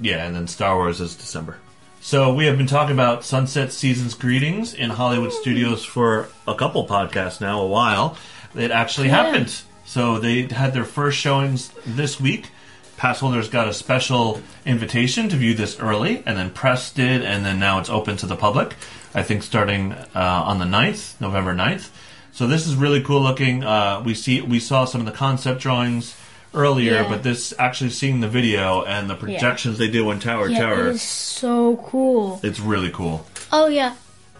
Yeah, 0.00 0.26
and 0.26 0.36
then 0.36 0.46
Star 0.46 0.76
Wars 0.76 1.00
is 1.00 1.16
December. 1.16 1.56
So 2.00 2.32
we 2.34 2.46
have 2.46 2.56
been 2.56 2.68
talking 2.68 2.94
about 2.94 3.24
Sunset 3.24 3.72
Seasons 3.72 4.14
Greetings 4.14 4.74
in 4.74 4.90
Hollywood 4.90 5.32
Studios 5.32 5.84
for 5.84 6.28
a 6.46 6.54
couple 6.54 6.86
podcasts 6.86 7.40
now, 7.40 7.62
a 7.62 7.66
while. 7.66 8.16
It 8.54 8.70
actually 8.70 9.08
happened. 9.08 9.52
So 9.86 10.18
they 10.18 10.42
had 10.42 10.74
their 10.74 10.84
first 10.84 11.16
showings 11.18 11.70
this 11.86 12.20
week. 12.20 12.50
Pass 12.96 13.20
holders 13.20 13.48
got 13.48 13.68
a 13.68 13.72
special 13.74 14.40
invitation 14.64 15.28
to 15.28 15.36
view 15.36 15.54
this 15.54 15.78
early, 15.78 16.22
and 16.26 16.36
then 16.36 16.50
press 16.50 16.90
did, 16.92 17.22
and 17.22 17.44
then 17.44 17.58
now 17.58 17.78
it's 17.78 17.90
open 17.90 18.16
to 18.18 18.26
the 18.26 18.36
public. 18.36 18.74
I 19.14 19.22
think 19.22 19.42
starting 19.42 19.92
uh, 19.92 20.08
on 20.14 20.58
the 20.58 20.64
9th, 20.64 21.20
November 21.20 21.54
9th. 21.54 21.88
So 22.32 22.46
this 22.46 22.66
is 22.66 22.74
really 22.74 23.02
cool 23.02 23.20
looking. 23.22 23.64
Uh, 23.64 24.02
we 24.04 24.14
see 24.14 24.40
we 24.42 24.60
saw 24.60 24.84
some 24.86 25.00
of 25.00 25.06
the 25.06 25.12
concept 25.12 25.60
drawings 25.60 26.16
earlier, 26.54 26.92
Yeah. 26.94 27.08
but 27.08 27.22
this 27.22 27.54
actually 27.58 27.90
seeing 27.90 28.20
the 28.20 28.28
video 28.28 28.82
and 28.84 29.08
the 29.08 29.14
projections 29.14 29.78
they 29.78 29.88
do 29.88 30.10
on 30.10 30.18
Tower 30.18 30.48
Yeah, 30.48 30.58
Tower, 30.60 30.88
it 30.88 30.96
is 30.96 31.02
so 31.02 31.76
cool. 31.86 32.40
it's 32.42 32.60
really 32.60 32.90
cool. 32.90 33.26
Oh 33.52 33.68
yeah, 33.68 33.94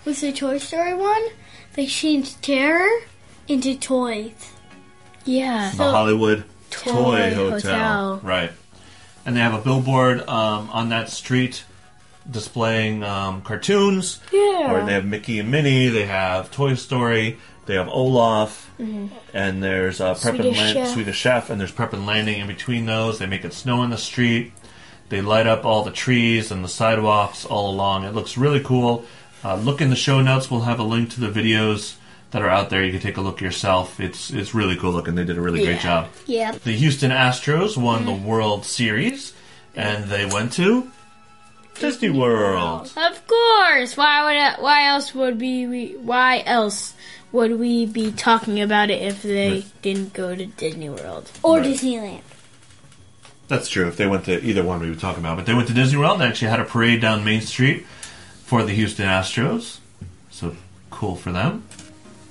with 0.04 0.20
the 0.20 0.32
Toy 0.32 0.58
Story 0.58 0.94
one, 0.94 1.26
they 1.74 1.86
changed 1.86 2.42
terror 2.42 2.88
into 3.48 3.74
toys. 3.78 4.52
Yeah. 5.26 5.70
The 5.76 5.90
Hollywood 5.90 6.44
Toy, 6.70 6.90
Toy 6.92 7.34
Hotel. 7.34 7.50
Hotel. 7.50 8.20
right? 8.22 8.52
And 9.26 9.36
they 9.36 9.40
have 9.40 9.54
a 9.54 9.60
billboard 9.60 10.20
um, 10.28 10.70
on 10.70 10.88
that 10.90 11.08
street 11.10 11.64
displaying 12.30 13.02
um, 13.02 13.42
cartoons. 13.42 14.20
Yeah. 14.32 14.72
Or 14.72 14.84
they 14.86 14.92
have 14.92 15.04
Mickey 15.04 15.38
and 15.38 15.50
Minnie. 15.50 15.88
They 15.88 16.06
have 16.06 16.50
Toy 16.50 16.74
Story. 16.74 17.38
They 17.66 17.74
have 17.74 17.88
Olaf. 17.88 18.70
And 18.78 19.62
there's 19.62 20.00
uh, 20.00 20.14
Prep 20.14 20.34
and 20.34 20.44
Mm-hmm. 20.44 20.52
Swedish 20.54 20.58
Land- 20.58 20.74
Chef. 20.86 20.88
Swedish 20.94 21.16
Chef. 21.16 21.50
And 21.50 21.60
there's 21.60 21.72
Prep 21.72 21.92
and 21.92 22.06
Landing 22.06 22.40
in 22.40 22.46
between 22.46 22.86
those. 22.86 23.18
They 23.18 23.26
make 23.26 23.44
it 23.44 23.52
snow 23.52 23.82
in 23.82 23.90
the 23.90 23.98
street. 23.98 24.52
They 25.08 25.20
light 25.20 25.46
up 25.46 25.64
all 25.64 25.82
the 25.84 25.92
trees 25.92 26.50
and 26.50 26.64
the 26.64 26.68
sidewalks 26.68 27.44
all 27.44 27.70
along. 27.70 28.04
It 28.04 28.14
looks 28.14 28.36
really 28.36 28.60
cool. 28.62 29.04
Uh, 29.44 29.54
look 29.56 29.80
in 29.80 29.90
the 29.90 29.96
show 29.96 30.20
notes. 30.20 30.50
We'll 30.50 30.62
have 30.62 30.80
a 30.80 30.84
link 30.84 31.10
to 31.10 31.20
the 31.20 31.28
videos 31.28 31.94
that 32.30 32.42
are 32.42 32.48
out 32.48 32.70
there. 32.70 32.84
You 32.84 32.92
can 32.92 33.00
take 33.00 33.16
a 33.16 33.20
look 33.20 33.40
yourself. 33.40 34.00
It's 34.00 34.30
it's 34.30 34.54
really 34.54 34.76
cool 34.76 34.92
looking. 34.92 35.14
They 35.14 35.24
did 35.24 35.38
a 35.38 35.40
really 35.40 35.64
great 35.64 35.80
job. 35.80 36.08
Yeah. 36.26 36.52
The 36.52 36.72
Houston 36.72 37.10
Astros 37.10 37.76
won 37.76 38.04
the 38.04 38.12
mm. 38.12 38.24
World 38.24 38.64
Series, 38.64 39.32
and 39.74 40.04
they 40.04 40.26
went 40.26 40.52
to 40.54 40.90
Disney 41.78 42.10
World. 42.10 42.92
Of 42.96 43.26
course. 43.26 43.96
Why 43.96 44.24
would 44.24 44.36
I, 44.36 44.60
why 44.60 44.86
else 44.88 45.14
would 45.14 45.40
we, 45.40 45.66
we 45.66 45.96
why 45.96 46.42
else 46.44 46.94
would 47.32 47.58
we 47.58 47.86
be 47.86 48.12
talking 48.12 48.60
about 48.60 48.90
it 48.90 49.02
if 49.02 49.22
they 49.22 49.64
didn't 49.82 50.12
go 50.12 50.34
to 50.34 50.46
Disney 50.46 50.88
World? 50.88 51.30
Or 51.42 51.58
Right. 51.58 51.66
Disneyland. 51.66 52.22
That's 53.48 53.68
true. 53.68 53.86
If 53.86 53.96
they 53.96 54.06
went 54.06 54.24
to 54.24 54.42
either 54.42 54.64
one, 54.64 54.80
we 54.80 54.88
would 54.88 54.98
talk 54.98 55.18
about. 55.18 55.36
But 55.36 55.46
they 55.46 55.54
went 55.54 55.68
to 55.68 55.74
Disney 55.74 55.98
World. 55.98 56.20
They 56.20 56.26
actually 56.26 56.48
had 56.48 56.60
a 56.60 56.64
parade 56.64 57.00
down 57.00 57.24
Main 57.24 57.42
Street 57.42 57.86
for 58.44 58.64
the 58.64 58.72
Houston 58.72 59.06
Astros. 59.06 59.78
So 60.30 60.56
cool 60.90 61.14
for 61.14 61.30
them. 61.30 61.64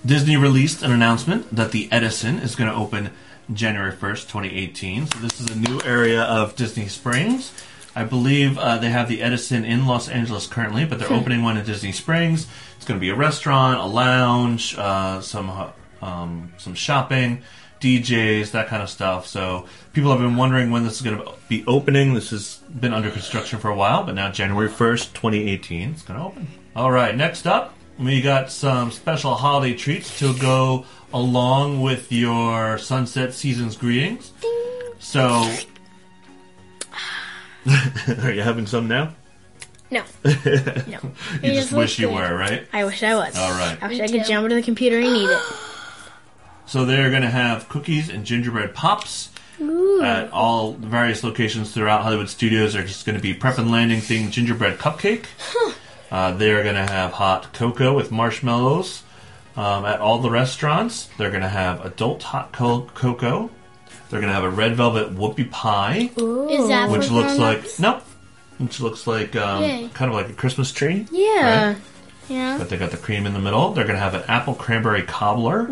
Disney 0.05 0.37
released 0.37 0.83
an 0.83 0.91
announcement 0.91 1.55
that 1.55 1.71
the 1.71 1.91
Edison 1.91 2.37
is 2.37 2.55
going 2.55 2.69
to 2.69 2.75
open 2.75 3.09
January 3.51 3.91
1st, 3.91 4.27
2018. 4.27 5.07
So 5.07 5.19
this 5.19 5.41
is 5.41 5.49
a 5.49 5.57
new 5.57 5.81
area 5.83 6.21
of 6.21 6.55
Disney 6.55 6.87
Springs. 6.87 7.51
I 7.95 8.03
believe 8.03 8.57
uh, 8.57 8.77
they 8.77 8.89
have 8.89 9.09
the 9.09 9.21
Edison 9.21 9.65
in 9.65 9.87
Los 9.87 10.07
Angeles 10.07 10.45
currently, 10.45 10.85
but 10.85 10.99
they're 10.99 11.11
opening 11.11 11.41
one 11.41 11.57
in 11.57 11.65
Disney 11.65 11.91
Springs. 11.91 12.45
It's 12.75 12.85
going 12.85 12.99
to 12.99 13.01
be 13.01 13.09
a 13.09 13.15
restaurant, 13.15 13.79
a 13.79 13.85
lounge, 13.85 14.75
uh, 14.77 15.21
some 15.21 15.49
uh, 15.49 15.69
um, 16.01 16.53
some 16.57 16.75
shopping, 16.75 17.41
DJs, 17.79 18.51
that 18.51 18.67
kind 18.67 18.83
of 18.83 18.89
stuff. 18.89 19.25
So 19.25 19.65
people 19.93 20.11
have 20.11 20.19
been 20.19 20.35
wondering 20.35 20.71
when 20.71 20.83
this 20.83 20.97
is 20.97 21.01
going 21.01 21.17
to 21.17 21.31
be 21.47 21.63
opening. 21.65 22.13
This 22.13 22.29
has 22.29 22.57
been 22.69 22.93
under 22.93 23.09
construction 23.09 23.59
for 23.59 23.69
a 23.69 23.75
while, 23.75 24.03
but 24.03 24.13
now 24.13 24.29
January 24.29 24.69
1st, 24.69 25.13
2018, 25.13 25.91
it's 25.91 26.01
going 26.03 26.19
to 26.19 26.25
open. 26.25 26.47
All 26.75 26.91
right, 26.91 27.15
next 27.15 27.47
up, 27.47 27.74
we 27.97 28.21
got 28.21 28.51
some 28.51 28.91
special 28.91 29.35
holiday 29.35 29.75
treats 29.75 30.19
to 30.19 30.37
go 30.37 30.85
along 31.13 31.81
with 31.81 32.11
your 32.11 32.77
Sunset 32.77 33.33
Seasons 33.33 33.77
greetings. 33.77 34.31
So, 34.99 35.49
are 38.23 38.31
you 38.31 38.41
having 38.41 38.67
some 38.67 38.87
now? 38.87 39.13
No. 39.91 40.03
no. 40.23 40.33
You 41.41 41.53
just 41.53 41.69
just 41.69 41.73
wish 41.73 41.99
you 41.99 42.07
good. 42.07 42.15
were, 42.15 42.35
right? 42.35 42.67
I 42.73 42.85
wish 42.85 43.01
I 43.03 43.15
was. 43.15 43.35
All 43.37 43.51
right. 43.51 43.77
I 43.81 43.87
wish 43.87 43.97
Me 43.99 44.03
I 44.03 44.07
could 44.07 44.23
too. 44.23 44.27
jump 44.29 44.49
to 44.49 44.55
the 44.55 44.61
computer 44.63 44.97
and 44.97 45.05
eat 45.07 45.29
it. 45.29 45.39
So 46.67 46.83
they're 46.83 47.11
going 47.11 47.21
to 47.21 47.29
have 47.29 47.69
cookies 47.69 48.09
and 48.09 48.25
gingerbread 48.25 48.73
pops 48.73 49.29
at 50.01 50.31
all 50.33 50.73
various 50.73 51.23
locations 51.23 51.71
throughout 51.71 52.01
Hollywood 52.01 52.27
Studios. 52.27 52.73
They're 52.73 52.81
just 52.83 53.05
going 53.05 53.15
to 53.15 53.21
be 53.21 53.35
Prep 53.35 53.59
and 53.59 53.69
Landing 53.69 53.99
themed 53.99 54.31
gingerbread 54.31 54.79
cupcake. 54.79 55.25
Uh, 56.15 56.31
they're 56.31 56.63
going 56.63 56.75
to 56.75 56.85
have 56.93 57.11
hot 57.11 57.51
cocoa 57.51 57.93
with 57.93 58.09
marshmallows 58.09 59.03
um, 59.57 59.83
at 59.83 59.99
all 59.99 60.19
the 60.19 60.29
restaurants. 60.29 61.09
They're 61.17 61.29
going 61.29 61.41
to 61.41 61.49
have 61.49 61.83
adult 61.85 62.23
hot 62.23 62.53
co- 62.53 62.87
cocoa 62.93 63.49
They're 64.09 64.21
going 64.21 64.29
to 64.29 64.33
have 64.33 64.45
a 64.45 64.49
red 64.49 64.75
velvet 64.77 65.13
whoopie 65.13 65.51
pie, 65.51 66.09
Is 66.15 66.67
that 66.69 66.89
which 66.89 67.07
for 67.07 67.13
looks 67.15 67.37
like 67.37 67.57
grown-ups? 67.63 67.79
nope, 67.81 68.03
which 68.59 68.79
looks 68.79 69.05
like 69.07 69.35
um, 69.35 69.61
Yay. 69.63 69.89
kind 69.93 70.09
of 70.09 70.15
like 70.15 70.29
a 70.29 70.33
Christmas 70.33 70.71
tree. 70.71 71.05
Yeah. 71.11 71.67
Right. 71.73 71.77
Yeah. 72.29 72.57
But 72.59 72.69
they 72.69 72.77
got 72.77 72.91
the 72.91 72.97
cream 72.97 73.25
in 73.25 73.33
the 73.33 73.39
middle. 73.39 73.73
They're 73.73 73.83
going 73.83 73.97
to 73.97 74.01
have 74.01 74.13
an 74.13 74.23
apple 74.29 74.55
cranberry 74.55 75.01
cobbler, 75.03 75.65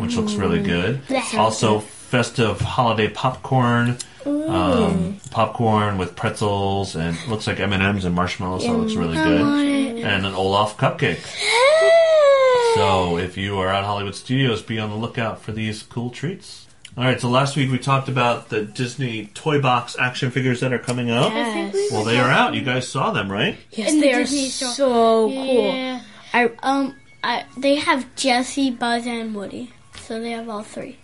which 0.00 0.16
looks 0.16 0.32
really 0.32 0.62
good. 0.62 1.02
Also, 1.36 1.80
festive 1.80 2.58
holiday 2.60 3.08
popcorn, 3.10 3.98
um, 4.26 5.18
popcorn 5.30 5.98
with 5.98 6.16
pretzels 6.16 6.96
and 6.96 7.16
looks 7.28 7.46
like 7.46 7.60
M 7.60 7.72
and 7.72 7.82
M's 7.82 8.04
and 8.04 8.14
marshmallows. 8.14 8.64
So 8.64 8.74
it 8.74 8.78
looks 8.78 8.94
really 8.94 9.16
I 9.18 9.24
good. 9.24 9.40
want 9.40 9.66
it. 9.68 10.04
And 10.04 10.26
an 10.26 10.34
Olaf 10.34 10.76
cupcake. 10.76 11.20
So 12.74 13.18
if 13.18 13.36
you 13.36 13.58
are 13.58 13.68
at 13.68 13.84
Hollywood 13.84 14.14
Studios, 14.16 14.60
be 14.62 14.78
on 14.80 14.90
the 14.90 14.96
lookout 14.96 15.40
for 15.40 15.52
these 15.52 15.82
cool 15.84 16.10
treats. 16.10 16.66
All 16.96 17.04
right. 17.04 17.20
So 17.20 17.28
last 17.28 17.56
week 17.56 17.70
we 17.70 17.78
talked 17.78 18.08
about 18.08 18.48
the 18.48 18.62
Disney 18.62 19.26
Toy 19.34 19.60
Box 19.60 19.96
action 19.98 20.30
figures 20.32 20.60
that 20.60 20.72
are 20.72 20.78
coming 20.78 21.10
out. 21.10 21.32
Yes. 21.32 21.74
Well, 21.92 22.04
they 22.04 22.18
are 22.18 22.28
out. 22.30 22.54
You 22.54 22.62
guys 22.62 22.88
saw 22.88 23.12
them, 23.12 23.30
right? 23.30 23.56
Yes, 23.70 23.90
In 23.92 24.00
the 24.00 24.06
they 24.08 24.12
are 24.14 24.18
Disney 24.20 24.48
store. 24.48 24.68
so 24.72 25.28
cool. 25.28 25.72
Yeah. 25.74 26.00
I 26.32 26.50
Um, 26.62 26.96
I 27.22 27.44
they 27.56 27.76
have 27.76 28.12
Jesse, 28.16 28.70
Buzz, 28.70 29.06
and 29.06 29.34
Woody, 29.34 29.70
so 30.00 30.20
they 30.20 30.30
have 30.32 30.48
all 30.48 30.62
three. 30.64 30.96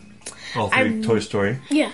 All 0.57 0.69
3 0.69 0.79
I'm- 0.79 1.03
Toy 1.03 1.21
Story. 1.21 1.59
Yeah. 1.71 1.93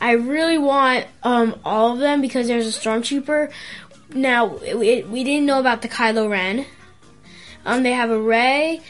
I 0.00 0.12
really 0.12 0.58
want 0.58 1.06
um, 1.22 1.58
all 1.64 1.92
of 1.92 1.98
them 1.98 2.20
because 2.20 2.48
there's 2.48 2.66
a 2.66 2.78
stormtrooper. 2.78 3.50
Now 4.10 4.46
we, 4.46 5.02
we 5.02 5.24
didn't 5.24 5.46
know 5.46 5.58
about 5.58 5.82
the 5.82 5.88
Kylo 5.88 6.30
Ren. 6.30 6.66
Um, 7.64 7.82
they 7.82 7.92
have 7.92 8.10
a 8.10 8.20
Rey, 8.20 8.80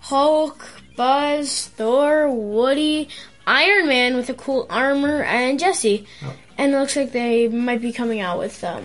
Hulk, 0.00 0.64
Buzz, 0.96 1.68
Thor, 1.68 2.30
Woody, 2.30 3.08
Iron 3.46 3.86
Man 3.86 4.16
with 4.16 4.30
a 4.30 4.34
cool 4.34 4.66
armor, 4.70 5.22
and 5.22 5.58
Jesse. 5.58 6.06
And 6.56 6.74
it 6.74 6.78
looks 6.78 6.96
like 6.96 7.12
they 7.12 7.48
might 7.48 7.82
be 7.82 7.92
coming 7.92 8.20
out 8.20 8.38
with 8.38 8.62
um, 8.64 8.84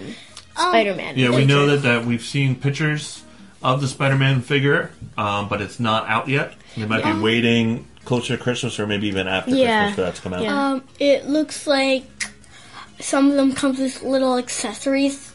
Spider 0.56 0.96
Man. 0.96 1.18
Yeah, 1.18 1.30
we 1.32 1.46
know 1.46 1.68
that, 1.68 1.84
that 1.84 2.06
we've 2.06 2.22
seen 2.22 2.56
pictures 2.56 3.24
of 3.64 3.80
the 3.80 3.88
Spider-Man 3.88 4.42
figure, 4.42 4.92
um, 5.18 5.48
but 5.48 5.62
it's 5.62 5.80
not 5.80 6.08
out 6.08 6.28
yet. 6.28 6.54
They 6.76 6.86
might 6.86 7.04
be 7.04 7.20
waiting 7.22 7.88
closer 8.06 8.38
to 8.38 8.44
Christmas 8.44 8.80
or 8.80 8.88
maybe 8.88 9.08
even 9.08 9.28
after 9.28 9.52
Yeah. 9.56 9.86
Christmas 9.86 9.96
for 9.96 10.02
that 10.02 10.16
to 10.16 10.22
come 10.22 10.34
out. 10.34 10.44
Yeah. 10.44 10.72
Um, 10.72 10.84
it 11.00 11.28
looks 11.28 11.68
like 11.68 12.04
some 13.00 13.30
of 13.30 13.36
them 13.36 13.54
comes 13.54 13.80
with 13.80 14.02
little 14.04 14.38
accessories. 14.38 15.32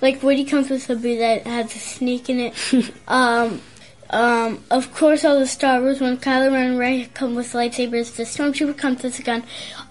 Like 0.00 0.22
Woody 0.22 0.44
comes 0.44 0.70
with 0.70 0.88
a 0.90 0.96
boot 0.96 1.18
that 1.18 1.46
has 1.46 1.74
a 1.74 1.78
snake 1.78 2.28
in 2.28 2.40
it. 2.40 2.54
um, 3.08 3.60
um, 4.10 4.62
of 4.70 4.94
course, 4.94 5.24
all 5.24 5.38
the 5.38 5.46
Star 5.46 5.80
Wars 5.80 6.00
when 6.00 6.18
Kylo 6.18 6.52
Ren 6.52 6.70
and 6.70 6.78
Rey 6.78 7.08
come 7.14 7.34
with 7.34 7.52
lightsabers. 7.52 8.14
The 8.14 8.24
Stormtrooper 8.24 8.76
comes 8.76 9.02
with 9.02 9.18
a 9.18 9.22
gun. 9.22 9.44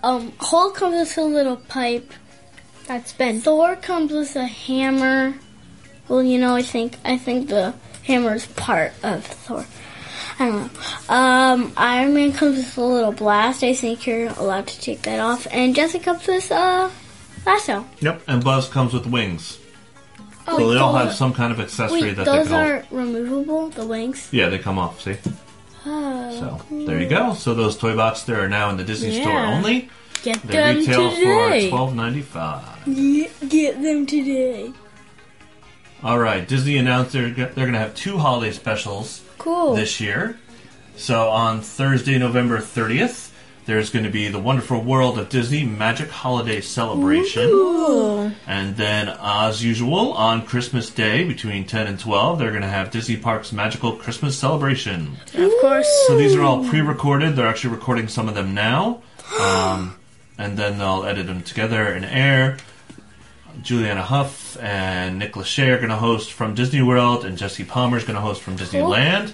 Um, 0.03 0.33
Hulk 0.39 0.75
comes 0.75 0.95
with 0.95 1.17
a 1.17 1.23
little 1.23 1.57
pipe. 1.57 2.11
That's 2.85 3.13
Ben. 3.13 3.39
Thor 3.41 3.75
comes 3.75 4.11
with 4.11 4.35
a 4.35 4.45
hammer. 4.45 5.35
Well, 6.07 6.21
you 6.21 6.37
know, 6.37 6.55
I 6.55 6.61
think 6.61 6.97
I 7.03 7.17
think 7.17 7.49
the 7.49 7.73
hammer 8.03 8.35
is 8.35 8.45
part 8.45 8.93
of 9.01 9.25
Thor. 9.25 9.65
I 10.39 10.45
don't 10.49 10.73
know. 11.09 11.13
Um, 11.15 11.73
Iron 11.77 12.13
Man 12.13 12.33
comes 12.33 12.57
with 12.57 12.77
a 12.77 12.81
little 12.81 13.11
blast. 13.11 13.63
I 13.63 13.73
think 13.73 14.07
you're 14.07 14.27
allowed 14.29 14.67
to 14.67 14.79
take 14.79 15.03
that 15.03 15.19
off. 15.19 15.47
And 15.51 15.75
Jesse 15.75 15.99
comes 15.99 16.25
with 16.27 16.51
uh, 16.51 16.89
lasso. 17.45 17.85
Yep, 17.99 18.23
and 18.27 18.43
Buzz 18.43 18.67
comes 18.69 18.93
with 18.93 19.05
wings. 19.05 19.59
Oh, 20.47 20.57
So 20.57 20.71
they 20.73 20.79
all 20.79 20.93
have 20.95 21.13
some 21.13 21.33
kind 21.33 21.51
of 21.53 21.59
accessory 21.59 22.01
Wait, 22.01 22.15
that 22.17 22.25
those 22.25 22.47
they 22.49 22.55
can 22.55 22.67
are 22.81 22.85
removable. 22.91 23.69
The 23.69 23.85
wings. 23.85 24.27
Yeah, 24.31 24.49
they 24.49 24.59
come 24.59 24.77
off, 24.79 25.01
see? 25.01 25.15
Oh, 25.85 26.59
So 26.69 26.85
there 26.85 26.99
you 26.99 27.07
go. 27.07 27.33
So 27.33 27.53
those 27.53 27.77
toy 27.77 27.95
boxes 27.95 28.25
there 28.25 28.41
are 28.43 28.49
now 28.49 28.69
in 28.69 28.77
the 28.77 28.83
Disney 28.83 29.11
store 29.21 29.31
Yeah. 29.33 29.53
only. 29.55 29.89
Get 30.23 30.41
They 30.43 30.53
them 30.53 30.77
retail 30.77 31.09
today. 31.11 31.65
for 31.65 31.69
twelve 31.69 31.95
ninety 31.95 32.21
five. 32.21 32.63
get 33.49 33.81
them 33.81 34.05
today. 34.05 34.71
All 36.03 36.19
right, 36.19 36.45
Disney 36.45 36.77
announced 36.77 37.13
they're 37.13 37.29
they're 37.29 37.53
going 37.53 37.73
to 37.73 37.79
have 37.79 37.95
two 37.95 38.17
holiday 38.17 38.51
specials 38.51 39.23
cool. 39.37 39.73
this 39.75 40.01
year. 40.01 40.37
So 40.97 41.29
on 41.29 41.61
Thursday, 41.61 42.17
November 42.17 42.57
30th, 42.57 43.31
there's 43.65 43.89
going 43.89 44.03
to 44.03 44.11
be 44.11 44.27
the 44.27 44.39
Wonderful 44.39 44.81
World 44.81 45.17
of 45.17 45.29
Disney 45.29 45.63
Magic 45.63 46.09
Holiday 46.09 46.59
Celebration. 46.59 47.49
Cool. 47.49 48.31
And 48.45 48.75
then, 48.75 49.15
as 49.21 49.63
usual, 49.63 50.11
on 50.13 50.45
Christmas 50.45 50.89
Day 50.89 51.23
between 51.23 51.65
10 51.65 51.87
and 51.87 51.97
12, 51.97 52.37
they're 52.37 52.49
going 52.49 52.63
to 52.63 52.67
have 52.67 52.91
Disney 52.91 53.15
Parks 53.15 53.53
Magical 53.53 53.95
Christmas 53.95 54.37
Celebration. 54.37 55.15
Of 55.33 55.51
course. 55.61 55.87
So 56.07 56.17
these 56.17 56.35
are 56.35 56.43
all 56.43 56.67
pre 56.67 56.81
recorded. 56.81 57.37
They're 57.37 57.47
actually 57.47 57.75
recording 57.75 58.09
some 58.09 58.27
of 58.27 58.35
them 58.35 58.53
now. 58.53 59.01
Um, 59.39 59.95
and 60.37 60.57
then 60.57 60.77
they'll 60.79 61.05
edit 61.05 61.27
them 61.27 61.43
together 61.43 61.87
and 61.87 62.03
air. 62.03 62.57
Julianne 63.61 64.01
Hough 64.01 64.57
and 64.61 65.19
Nick 65.19 65.33
Lachey 65.33 65.67
are 65.67 65.77
going 65.77 65.89
to 65.89 65.95
host 65.95 66.31
from 66.33 66.55
Disney 66.55 66.81
World, 66.81 67.23
and 67.25 67.37
Jesse 67.37 67.63
Palmer 67.63 67.97
is 67.97 68.03
going 68.03 68.15
to 68.15 68.21
host 68.21 68.41
from 68.41 68.57
Disneyland. 68.57 69.33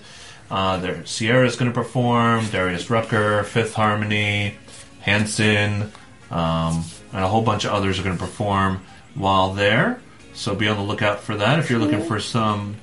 Uh, 0.52 0.78
there, 0.78 1.02
Ciara 1.04 1.46
is 1.46 1.56
going 1.56 1.72
to 1.72 1.76
perform, 1.76 2.46
Darius 2.50 2.90
Rucker, 2.90 3.44
Fifth 3.44 3.74
Harmony, 3.76 4.56
Hanson, 5.02 5.92
um, 6.32 6.84
and 7.14 7.24
a 7.24 7.28
whole 7.28 7.42
bunch 7.44 7.66
of 7.66 7.72
others 7.72 8.00
are 8.00 8.04
going 8.04 8.18
to 8.18 8.24
perform 8.24 8.82
while 9.16 9.54
there. 9.54 10.02
So 10.34 10.56
be 10.56 10.68
on 10.68 10.78
the 10.78 10.84
lookout 10.84 11.20
for 11.22 11.36
that. 11.36 11.60
If 11.60 11.70
you're 11.70 11.80
looking 11.80 12.04
for 12.04 12.20
some 12.20 12.78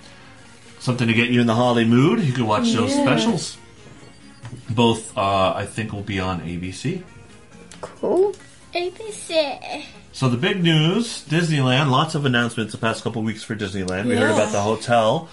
something 0.78 1.08
to 1.08 1.14
get 1.14 1.30
you 1.30 1.40
in 1.40 1.46
the 1.46 1.54
holiday 1.54 1.88
mood, 1.88 2.20
you 2.20 2.32
can 2.32 2.46
watch 2.46 2.70
those 2.72 2.94
Yeah. 2.94 3.02
specials. 3.02 3.56
Both, 4.70 5.16
uh, 5.16 5.52
I 5.56 5.66
think, 5.66 5.92
will 5.92 6.02
be 6.02 6.20
on 6.20 6.40
ABC. 6.42 7.02
Cool. 7.80 8.34
ABC. 8.74 9.84
So 10.12 10.28
the 10.28 10.36
big 10.36 10.62
news, 10.62 11.24
Disneyland, 11.28 11.90
lots 11.90 12.14
of 12.14 12.24
announcements 12.24 12.72
the 12.72 12.78
past 12.78 13.02
couple 13.04 13.22
weeks 13.22 13.42
for 13.42 13.54
Disneyland. 13.54 14.06
We 14.06 14.16
heard 14.16 14.30
Yeah. 14.30 14.34
about 14.34 14.52
the 14.52 14.60
hotel, 14.62 15.28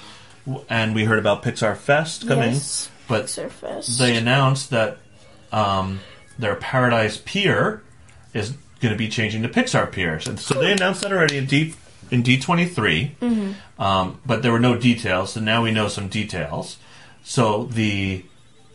w- 0.45 0.65
and 0.69 0.93
we 0.93 1.05
heard 1.05 1.19
about 1.19 1.41
Pixar 1.43 1.75
Fest 1.77 2.27
coming. 2.27 2.51
Yes. 2.53 2.89
But 3.07 3.29
Surface. 3.29 3.97
they 3.97 4.15
announced 4.15 4.69
that 4.71 4.97
um, 5.51 5.99
their 6.39 6.55
Paradise 6.55 7.21
Pier 7.23 7.81
is 8.33 8.53
going 8.81 8.93
to 8.93 8.97
be 8.97 9.07
changing 9.07 9.43
to 9.43 9.49
Pixar 9.49 9.91
Piers, 9.91 10.27
and 10.27 10.39
so 10.39 10.59
they 10.59 10.71
announced 10.71 11.01
that 11.01 11.11
already 11.11 11.37
in 11.37 11.45
D 11.45 11.75
in 12.11 12.21
D 12.21 12.39
twenty 12.39 12.65
three. 12.65 13.15
Um, 13.79 14.19
but 14.25 14.41
there 14.41 14.51
were 14.51 14.59
no 14.59 14.77
details, 14.77 15.33
so 15.33 15.39
now 15.41 15.61
we 15.63 15.71
know 15.71 15.87
some 15.87 16.07
details. 16.07 16.77
So 17.23 17.65
the 17.65 18.25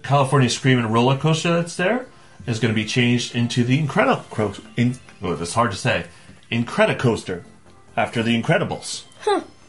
California 0.03 0.49
Screaming 0.51 0.87
roller 0.91 1.17
coaster 1.19 1.55
that's 1.55 1.77
there 1.77 2.07
is 2.49 2.59
going 2.59 2.75
to 2.75 2.81
be 2.81 2.85
changed 2.87 3.35
into 3.37 3.63
the 3.63 3.81
Incredicoaster. 3.81 4.65
In, 4.77 4.99
oh, 5.23 5.33
it's 5.33 5.55
hard 5.55 5.71
to 5.71 5.77
say. 5.77 6.07
Incredicoaster 6.51 7.43
after 7.97 8.23
the 8.23 8.41
Incredibles. 8.41 9.05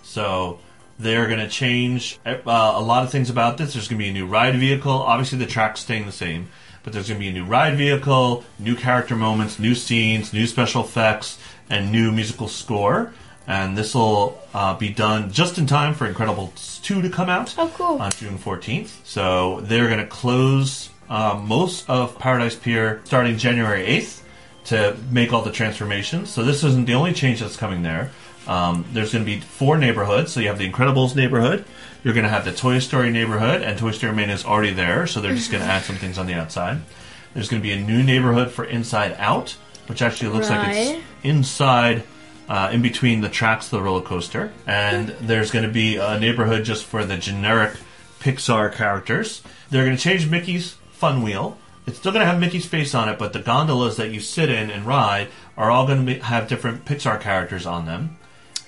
So 0.04 0.60
they're 0.98 1.28
going 1.28 1.40
to 1.40 1.50
change 1.50 2.20
uh, 2.26 2.38
a 2.46 2.82
lot 2.82 3.04
of 3.04 3.12
things 3.12 3.30
about 3.30 3.58
this. 3.58 3.74
There's 3.74 3.88
going 3.88 4.00
to 4.00 4.04
be 4.04 4.10
a 4.10 4.14
new 4.14 4.26
ride 4.26 4.56
vehicle. 4.56 4.92
Obviously, 4.92 5.38
the 5.38 5.46
track's 5.46 5.82
staying 5.82 6.06
the 6.06 6.12
same, 6.12 6.50
but 6.84 6.94
there's 6.94 7.08
going 7.10 7.20
to 7.20 7.24
be 7.24 7.30
a 7.30 7.34
new 7.34 7.46
ride 7.46 7.78
vehicle, 7.78 8.44
new 8.58 8.76
character 8.76 9.16
moments, 9.16 9.60
new 9.60 9.76
scenes, 9.76 10.34
new 10.34 10.48
special 10.48 10.84
effects, 10.84 11.38
and 11.70 11.92
new 11.92 12.12
musical 12.12 12.48
score. 12.48 13.14
And 13.46 13.78
this 13.78 13.96
will 13.96 14.40
uh, 14.54 14.76
be 14.78 14.90
done 14.90 15.32
just 15.32 15.58
in 15.58 15.66
time 15.68 15.94
for 15.96 16.12
Incredibles 16.12 16.82
2 16.84 17.02
to 17.02 17.10
come 17.10 17.30
out 17.30 17.56
Oh, 17.58 17.72
cool. 17.76 18.00
on 18.02 18.12
June 18.12 18.38
14th. 18.38 19.06
So 19.06 19.62
they're 19.62 19.88
going 19.88 20.00
to 20.00 20.06
close 20.08 20.90
uh, 21.10 21.42
most 21.44 21.90
of 21.90 22.18
Paradise 22.20 22.56
Pier 22.56 23.02
starting 23.06 23.38
January 23.38 23.86
8th 23.86 24.22
to 24.66 24.96
make 25.10 25.34
all 25.34 25.42
the 25.42 25.52
transformations. 25.52 26.30
So 26.30 26.44
this 26.44 26.64
isn't 26.64 26.86
the 26.86 26.94
only 26.94 27.14
change 27.14 27.40
that's 27.40 27.58
coming 27.58 27.82
there. 27.82 28.12
Um, 28.48 28.86
there's 28.94 29.14
going 29.14 29.26
to 29.26 29.32
be 29.32 29.40
four 29.40 29.78
neighborhoods. 29.78 30.32
So 30.32 30.40
you 30.40 30.48
have 30.48 30.58
the 30.58 30.70
Incredibles 30.70 31.16
neighborhood. 31.16 31.66
You're 32.04 32.14
going 32.14 32.24
to 32.24 32.30
have 32.30 32.46
the 32.46 32.52
Toy 32.52 32.80
Story 32.80 33.12
neighborhood, 33.12 33.62
and 33.62 33.78
Toy 33.78 33.92
Story 33.92 34.14
Mania 34.14 34.36
is 34.36 34.46
already 34.46 34.74
there. 34.74 35.06
So 35.08 35.22
they're 35.22 35.36
just 35.36 35.52
going 35.52 35.64
to 35.66 35.70
add 35.70 35.84
some 35.84 35.98
things 35.98 36.18
on 36.18 36.28
the 36.28 36.34
outside. 36.34 36.80
There's 37.34 37.50
going 37.50 37.62
to 37.62 37.68
be 37.68 37.74
a 37.74 37.80
new 37.80 38.02
neighborhood 38.02 38.52
for 38.52 38.66
Inside 38.66 39.16
Out, 39.20 39.56
which 39.88 40.02
actually 40.02 40.30
looks 40.30 40.50
like 40.50 40.68
it's 40.76 41.04
inside, 41.24 42.04
uh, 42.48 42.70
in 42.74 42.82
between 42.82 43.22
the 43.22 43.30
tracks 43.30 43.66
of 43.66 43.72
the 43.72 43.82
roller 43.82 44.02
coaster. 44.02 44.52
And 44.66 45.10
there's 45.22 45.52
going 45.52 45.66
to 45.66 45.72
be 45.72 45.98
a 45.98 46.20
neighborhood 46.20 46.64
just 46.64 46.86
for 46.86 47.06
the 47.06 47.18
generic 47.18 47.74
Pixar 48.20 48.74
characters. 48.74 49.44
They're 49.70 49.86
going 49.86 49.96
to 49.96 50.02
change 50.02 50.28
Mickey's 50.28 50.76
Fun 51.00 51.22
Wheel. 51.22 51.58
It's 51.88 51.98
still 51.98 52.12
going 52.12 52.26
to 52.26 52.30
have 52.30 52.40
Mickey's 52.40 52.66
face 52.66 52.94
on 52.94 53.08
it, 53.08 53.18
but 53.18 53.32
the 53.32 53.40
gondolas 53.40 53.96
that 53.98 54.12
you 54.12 54.20
sit 54.20 54.50
in 54.50 54.70
and 54.70 54.86
ride 54.86 55.30
are 55.58 55.72
all 55.72 55.88
going 55.88 56.06
to 56.06 56.14
be, 56.14 56.20
have 56.20 56.50
different 56.50 56.84
Pixar 56.84 57.22
characters 57.22 57.66
on 57.66 57.86
them. 57.86 58.18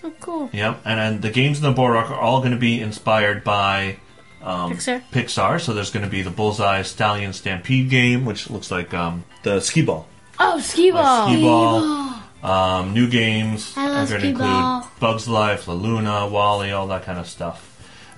Oh, 0.01 0.13
cool. 0.21 0.49
Yep, 0.53 0.81
and 0.85 0.97
then 0.97 1.21
the 1.21 1.29
games 1.29 1.57
in 1.57 1.63
the 1.63 1.71
boardwalk 1.71 2.09
are 2.09 2.19
all 2.19 2.39
going 2.39 2.53
to 2.53 2.57
be 2.57 2.79
inspired 2.79 3.43
by 3.43 3.97
um, 4.41 4.71
Pixar. 4.71 5.03
Pixar. 5.11 5.59
So 5.59 5.73
there's 5.73 5.91
going 5.91 6.05
to 6.05 6.09
be 6.09 6.21
the 6.21 6.31
Bullseye 6.31 6.81
Stallion 6.83 7.33
Stampede 7.33 7.89
game, 7.89 8.25
which 8.25 8.49
looks 8.49 8.71
like 8.71 8.93
um, 8.93 9.25
the 9.43 9.59
skee 9.59 9.83
ball. 9.83 10.07
Oh, 10.39 10.59
skee 10.59 10.91
ball. 10.91 11.27
Skee 11.27 11.43
ball. 11.43 12.13
Um, 12.43 12.93
new 12.93 13.07
games 13.07 13.73
are 13.77 14.07
going 14.07 14.21
to 14.21 14.27
include 14.29 14.37
ball. 14.39 14.89
Bugs 14.99 15.27
Life, 15.27 15.67
La 15.67 15.75
Luna, 15.75 16.27
WALL-E, 16.27 16.71
all 16.71 16.87
that 16.87 17.03
kind 17.03 17.19
of 17.19 17.27
stuff. 17.27 17.67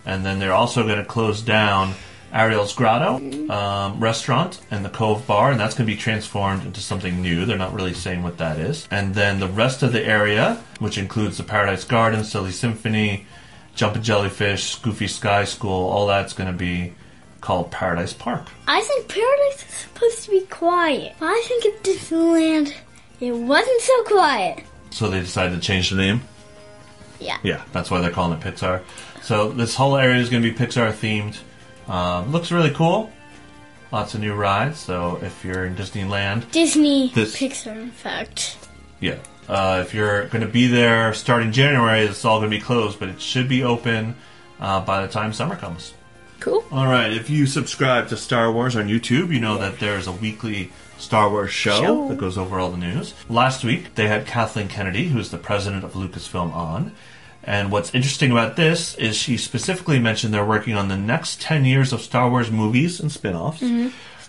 And 0.06 0.24
then 0.24 0.40
they're 0.40 0.54
also 0.54 0.84
going 0.84 1.00
to 1.00 1.06
close 1.06 1.42
down 1.42 1.96
Ariel's 2.34 2.74
Grotto 2.74 3.18
um, 3.52 4.00
restaurant 4.00 4.60
and 4.72 4.84
the 4.84 4.90
Cove 4.90 5.26
Bar, 5.28 5.52
and 5.52 5.60
that's 5.60 5.76
going 5.76 5.88
to 5.88 5.94
be 5.94 6.00
transformed 6.00 6.66
into 6.66 6.82
something 6.82 7.22
new. 7.22 7.46
They're 7.46 7.58
not 7.58 7.74
really 7.74 7.94
saying 7.94 8.24
what 8.24 8.40
that 8.40 8.60
is. 8.60 8.88
And 8.90 9.14
then 9.14 9.40
the 9.40 9.48
rest 9.48 9.84
of 9.84 9.94
the 9.94 10.04
area, 10.04 10.62
which 10.80 10.98
includes 10.98 11.38
the 11.38 11.44
Paradise 11.44 11.84
Garden, 11.84 12.24
Silly 12.24 12.52
Symphony, 12.52 13.28
Jumpin' 13.76 14.04
Jellyfish, 14.04 14.76
Goofy 14.80 15.08
Sky 15.08 15.46
School, 15.46 15.90
all 15.90 16.08
that's 16.08 16.34
going 16.34 16.52
to 16.52 16.58
be 16.58 16.94
called 17.42 17.72
Paradise 17.72 18.14
Park. 18.14 18.48
I 18.68 18.82
think 18.82 19.10
Paradise 19.10 19.66
is 19.68 19.76
supposed 19.76 20.24
to 20.24 20.32
be 20.32 20.42
quiet. 20.48 21.14
I 21.22 21.44
think 21.48 21.66
at 21.66 21.84
Disneyland, 21.84 22.74
it 23.20 23.32
wasn't 23.32 23.82
so 23.82 24.04
quiet. 24.04 24.64
So 24.92 25.10
they 25.10 25.20
decided 25.20 25.56
to 25.56 25.62
change 25.62 25.90
the 25.90 25.98
name. 25.98 26.22
Yeah. 27.20 27.38
Yeah, 27.44 27.64
that's 27.72 27.92
why 27.92 28.02
they're 28.02 28.12
calling 28.12 28.40
it 28.40 28.44
Pixar. 28.44 28.82
So 29.22 29.50
this 29.50 29.76
whole 29.76 29.98
area 29.98 30.22
is 30.22 30.30
going 30.30 30.44
to 30.44 30.52
be 30.52 30.58
Pixar 30.58 30.92
themed. 30.92 31.38
Um, 31.88 32.32
looks 32.32 32.52
really 32.52 32.72
cool. 32.72 33.12
Lots 33.92 34.14
of 34.16 34.22
new 34.22 34.34
rides. 34.34 34.80
So 34.80 35.20
if 35.22 35.44
you're 35.46 35.66
in 35.66 35.76
Disneyland, 35.76 36.50
Disney 36.52 37.12
This- 37.14 37.36
Pixar, 37.36 37.76
in 37.76 37.92
fact. 37.92 38.58
yeah. 39.00 39.18
Uh, 39.48 39.84
if 39.86 39.94
you're 39.94 40.28
going 40.28 40.42
to 40.42 40.48
be 40.52 40.68
there 40.68 41.14
starting 41.14 41.52
January, 41.52 42.06
it's 42.06 42.24
all 42.24 42.40
going 42.40 42.50
to 42.50 42.58
be 42.58 42.62
closed, 42.64 42.98
but 42.98 43.10
it 43.10 43.20
should 43.22 43.50
be 43.50 43.62
open 43.62 44.16
uh, 44.60 44.80
by 44.80 45.06
the 45.06 45.12
time 45.12 45.34
summer 45.34 45.58
comes. 45.58 45.94
Cool. 46.40 46.64
All 46.72 46.88
right. 46.88 47.12
If 47.12 47.30
you 47.30 47.46
subscribe 47.46 48.08
to 48.08 48.18
Star 48.18 48.52
Wars 48.52 48.76
on 48.78 48.88
YouTube, 48.88 49.34
you 49.34 49.42
know 49.42 49.58
that 49.58 49.80
there's 49.80 50.08
a 50.08 50.14
weekly 50.14 50.72
Star 50.98 51.30
Wars 51.30 51.52
show, 51.52 51.82
Show. 51.82 52.08
that 52.08 52.18
goes 52.18 52.38
over 52.38 52.58
all 52.60 52.70
the 52.72 52.78
news. 52.78 53.14
Last 53.30 53.66
week, 53.66 53.96
they 53.96 54.08
had 54.08 54.26
Kathleen 54.26 54.70
Kennedy, 54.70 55.10
who's 55.10 55.30
the 55.30 55.38
president 55.38 55.84
of 55.84 55.92
Lucasfilm, 55.94 56.54
on. 56.54 56.94
And 57.46 57.72
what's 57.72 57.94
interesting 57.94 58.32
about 58.32 58.56
this 58.56 58.96
is 58.96 59.16
she 59.18 59.36
specifically 59.38 60.00
mentioned 60.00 60.34
they're 60.34 60.46
working 60.46 60.76
on 60.76 60.88
the 60.88 60.96
next 60.98 61.42
10 61.42 61.66
years 61.66 61.92
of 61.92 62.02
Star 62.02 62.30
Wars 62.30 62.50
movies 62.50 63.00
and 63.02 63.12
spin 63.12 63.36
offs. 63.36 63.62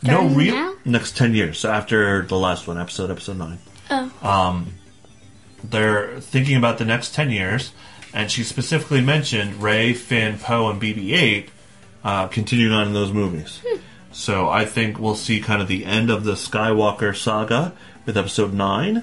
No 0.02 0.26
real. 0.26 0.54
now? 0.54 0.74
Next 0.84 1.16
10 1.16 1.34
years. 1.34 1.58
So 1.58 1.70
after 1.70 2.22
the 2.22 2.36
last 2.36 2.66
one, 2.66 2.78
episode, 2.78 3.10
episode 3.10 3.38
9 3.38 3.58
Oh. 3.90 4.12
Um, 4.22 4.74
they're 5.62 6.18
thinking 6.20 6.56
about 6.56 6.78
the 6.78 6.84
next 6.84 7.14
10 7.14 7.30
years, 7.30 7.72
and 8.12 8.30
she 8.30 8.42
specifically 8.42 9.00
mentioned 9.00 9.62
Rey, 9.62 9.92
Finn, 9.94 10.38
Poe, 10.38 10.68
and 10.70 10.80
BB 10.80 11.12
8 11.12 11.48
uh, 12.02 12.26
continuing 12.28 12.72
on 12.72 12.88
in 12.88 12.94
those 12.94 13.12
movies. 13.12 13.60
So 14.12 14.48
I 14.48 14.64
think 14.64 14.98
we'll 14.98 15.14
see 15.16 15.40
kind 15.40 15.60
of 15.62 15.68
the 15.68 15.84
end 15.84 16.10
of 16.10 16.24
the 16.24 16.32
Skywalker 16.32 17.16
saga 17.16 17.72
with 18.06 18.16
episode 18.16 18.52
9, 18.52 19.02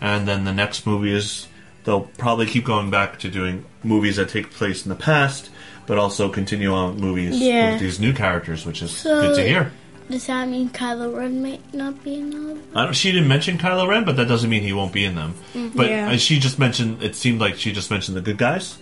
and 0.00 0.28
then 0.28 0.44
the 0.44 0.52
next 0.52 0.86
movie 0.86 1.12
is 1.14 1.46
they'll 1.84 2.08
probably 2.18 2.46
keep 2.46 2.64
going 2.64 2.90
back 2.90 3.18
to 3.20 3.28
doing 3.28 3.64
movies 3.82 4.16
that 4.16 4.28
take 4.28 4.50
place 4.50 4.84
in 4.84 4.88
the 4.88 4.94
past, 4.94 5.50
but 5.86 5.98
also 5.98 6.28
continue 6.28 6.72
on 6.72 6.94
with 6.94 7.02
movies 7.02 7.38
Yeah. 7.40 7.72
with 7.72 7.80
these 7.80 7.98
new 8.00 8.12
characters, 8.12 8.64
which 8.64 8.82
is 8.82 8.90
So- 8.92 9.20
good 9.22 9.36
to 9.36 9.46
hear. 9.46 9.72
Does 10.10 10.26
that 10.26 10.48
mean 10.48 10.68
Kylo 10.68 11.16
Ren 11.16 11.42
might 11.42 11.72
not 11.72 12.02
be 12.04 12.14
in 12.16 12.34
all 12.34 12.40
of 12.40 12.46
them? 12.48 12.62
I 12.74 12.84
don't, 12.84 12.92
she 12.94 13.12
didn't 13.12 13.28
mention 13.28 13.56
Kylo 13.56 13.88
Ren, 13.88 14.04
but 14.04 14.16
that 14.16 14.28
doesn't 14.28 14.50
mean 14.50 14.62
he 14.62 14.72
won't 14.72 14.92
be 14.92 15.04
in 15.04 15.14
them. 15.14 15.34
But 15.74 15.88
Yeah. 15.88 16.10
uh, 16.10 16.16
she 16.18 16.38
just 16.38 16.58
mentioned. 16.58 17.02
It 17.02 17.14
seemed 17.16 17.40
like 17.40 17.56
she 17.56 17.72
just 17.72 17.90
mentioned 17.90 18.16
the 18.16 18.20
good 18.20 18.36
guys, 18.36 18.76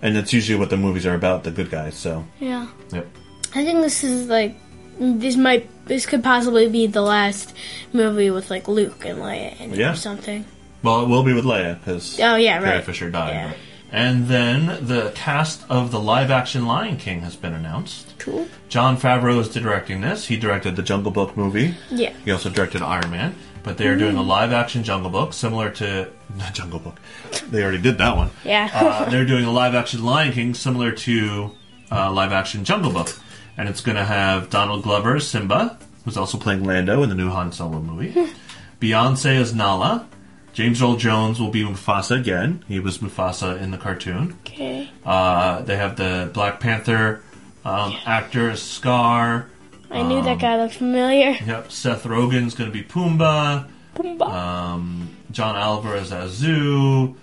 and 0.00 0.16
that's 0.16 0.32
usually 0.32 0.58
what 0.58 0.70
the 0.70 0.76
movies 0.78 1.04
are 1.04 1.14
about—the 1.14 1.50
good 1.50 1.70
guys. 1.70 1.94
So, 1.94 2.24
Yeah. 2.40 2.66
yep. 2.92 3.06
I 3.54 3.64
think 3.64 3.82
this 3.82 4.02
is 4.02 4.28
like 4.28 4.54
this 4.98 5.36
might 5.36 5.68
this 5.86 6.06
could 6.06 6.22
possibly 6.22 6.68
be 6.68 6.86
the 6.86 7.02
last 7.02 7.52
movie 7.92 8.30
with 8.30 8.48
like 8.50 8.66
Luke 8.68 9.04
and 9.04 9.18
Leia 9.18 9.60
in 9.60 9.72
it 9.72 9.78
Yeah. 9.78 9.92
or 9.92 9.96
something. 9.96 10.44
Well, 10.82 11.02
it 11.02 11.08
will 11.08 11.22
be 11.22 11.32
with 11.32 11.44
Leia 11.44 11.78
because 11.78 12.18
Oh 12.20 12.36
yeah, 12.36 12.58
Carrie 12.58 12.76
right. 12.76 12.84
Fisher 12.84 13.10
died. 13.10 13.32
Yeah. 13.34 13.52
And 13.94 14.26
then 14.26 14.86
the 14.86 15.12
cast 15.14 15.64
of 15.68 15.90
the 15.90 16.00
live-action 16.00 16.64
Lion 16.66 16.96
King 16.96 17.20
has 17.20 17.36
been 17.36 17.52
announced. 17.52 18.14
Cool. 18.18 18.48
Jon 18.70 18.96
Favreau 18.96 19.38
is 19.38 19.50
directing 19.50 20.00
this. 20.00 20.26
He 20.26 20.38
directed 20.38 20.76
the 20.76 20.82
Jungle 20.82 21.12
Book 21.12 21.36
movie. 21.36 21.74
Yeah. 21.90 22.14
He 22.24 22.30
also 22.30 22.48
directed 22.48 22.80
Iron 22.80 23.10
Man. 23.10 23.34
But 23.62 23.76
they 23.76 23.86
are 23.88 23.96
doing 23.96 24.16
a 24.16 24.22
live-action 24.22 24.82
Jungle 24.82 25.10
Book 25.10 25.34
similar 25.34 25.70
to 25.72 26.08
not 26.38 26.54
Jungle 26.54 26.78
Book. 26.78 26.96
They 27.50 27.62
already 27.62 27.82
did 27.82 27.98
that 27.98 28.16
one. 28.16 28.30
Yeah. 28.44 28.70
uh, 28.72 29.10
they're 29.10 29.26
doing 29.26 29.44
a 29.44 29.52
live 29.52 29.74
action 29.74 30.02
Lion 30.02 30.32
King 30.32 30.54
similar 30.54 30.90
to 30.92 31.50
uh, 31.92 32.10
live 32.10 32.32
action 32.32 32.64
Jungle 32.64 32.92
Book. 32.92 33.10
And 33.58 33.68
it's 33.68 33.82
going 33.82 33.96
to 33.96 34.04
have 34.04 34.48
Donald 34.48 34.82
Glover 34.84 35.16
as 35.16 35.28
Simba, 35.28 35.78
who's 36.06 36.16
also 36.16 36.38
playing 36.38 36.64
Lando 36.64 37.02
in 37.02 37.10
the 37.10 37.14
new 37.14 37.28
Han 37.28 37.52
Solo 37.52 37.78
movie. 37.78 38.28
Beyonce 38.80 39.36
as 39.38 39.54
Nala. 39.54 40.08
James 40.52 40.82
Earl 40.82 40.96
Jones 40.96 41.40
will 41.40 41.50
be 41.50 41.62
Mufasa 41.64 42.18
again. 42.20 42.64
He 42.68 42.78
was 42.78 42.98
Mufasa 42.98 43.60
in 43.60 43.70
the 43.70 43.78
cartoon. 43.78 44.36
okay. 44.46 44.90
Uh, 45.04 45.62
they 45.62 45.76
have 45.76 45.96
the 45.96 46.30
Black 46.34 46.60
Panther 46.60 47.22
um, 47.64 47.94
actor 48.04 48.54
Scar. 48.56 49.48
I 49.90 50.02
knew 50.02 50.18
Um, 50.18 50.24
that 50.24 50.38
guy 50.38 50.56
looked 50.60 50.74
familiar. 50.74 51.36
Yep, 51.46 51.70
Seth 51.72 52.04
Rogen's 52.04 52.54
going 52.54 52.70
to 52.70 52.72
be 52.72 52.82
Pumbaa. 52.82 53.66
Pumbaa. 53.94 54.28
Um, 54.28 55.16
John 55.30 55.56
Alvarez 55.56 56.12
as 56.12 56.42
Azu. 56.42 57.14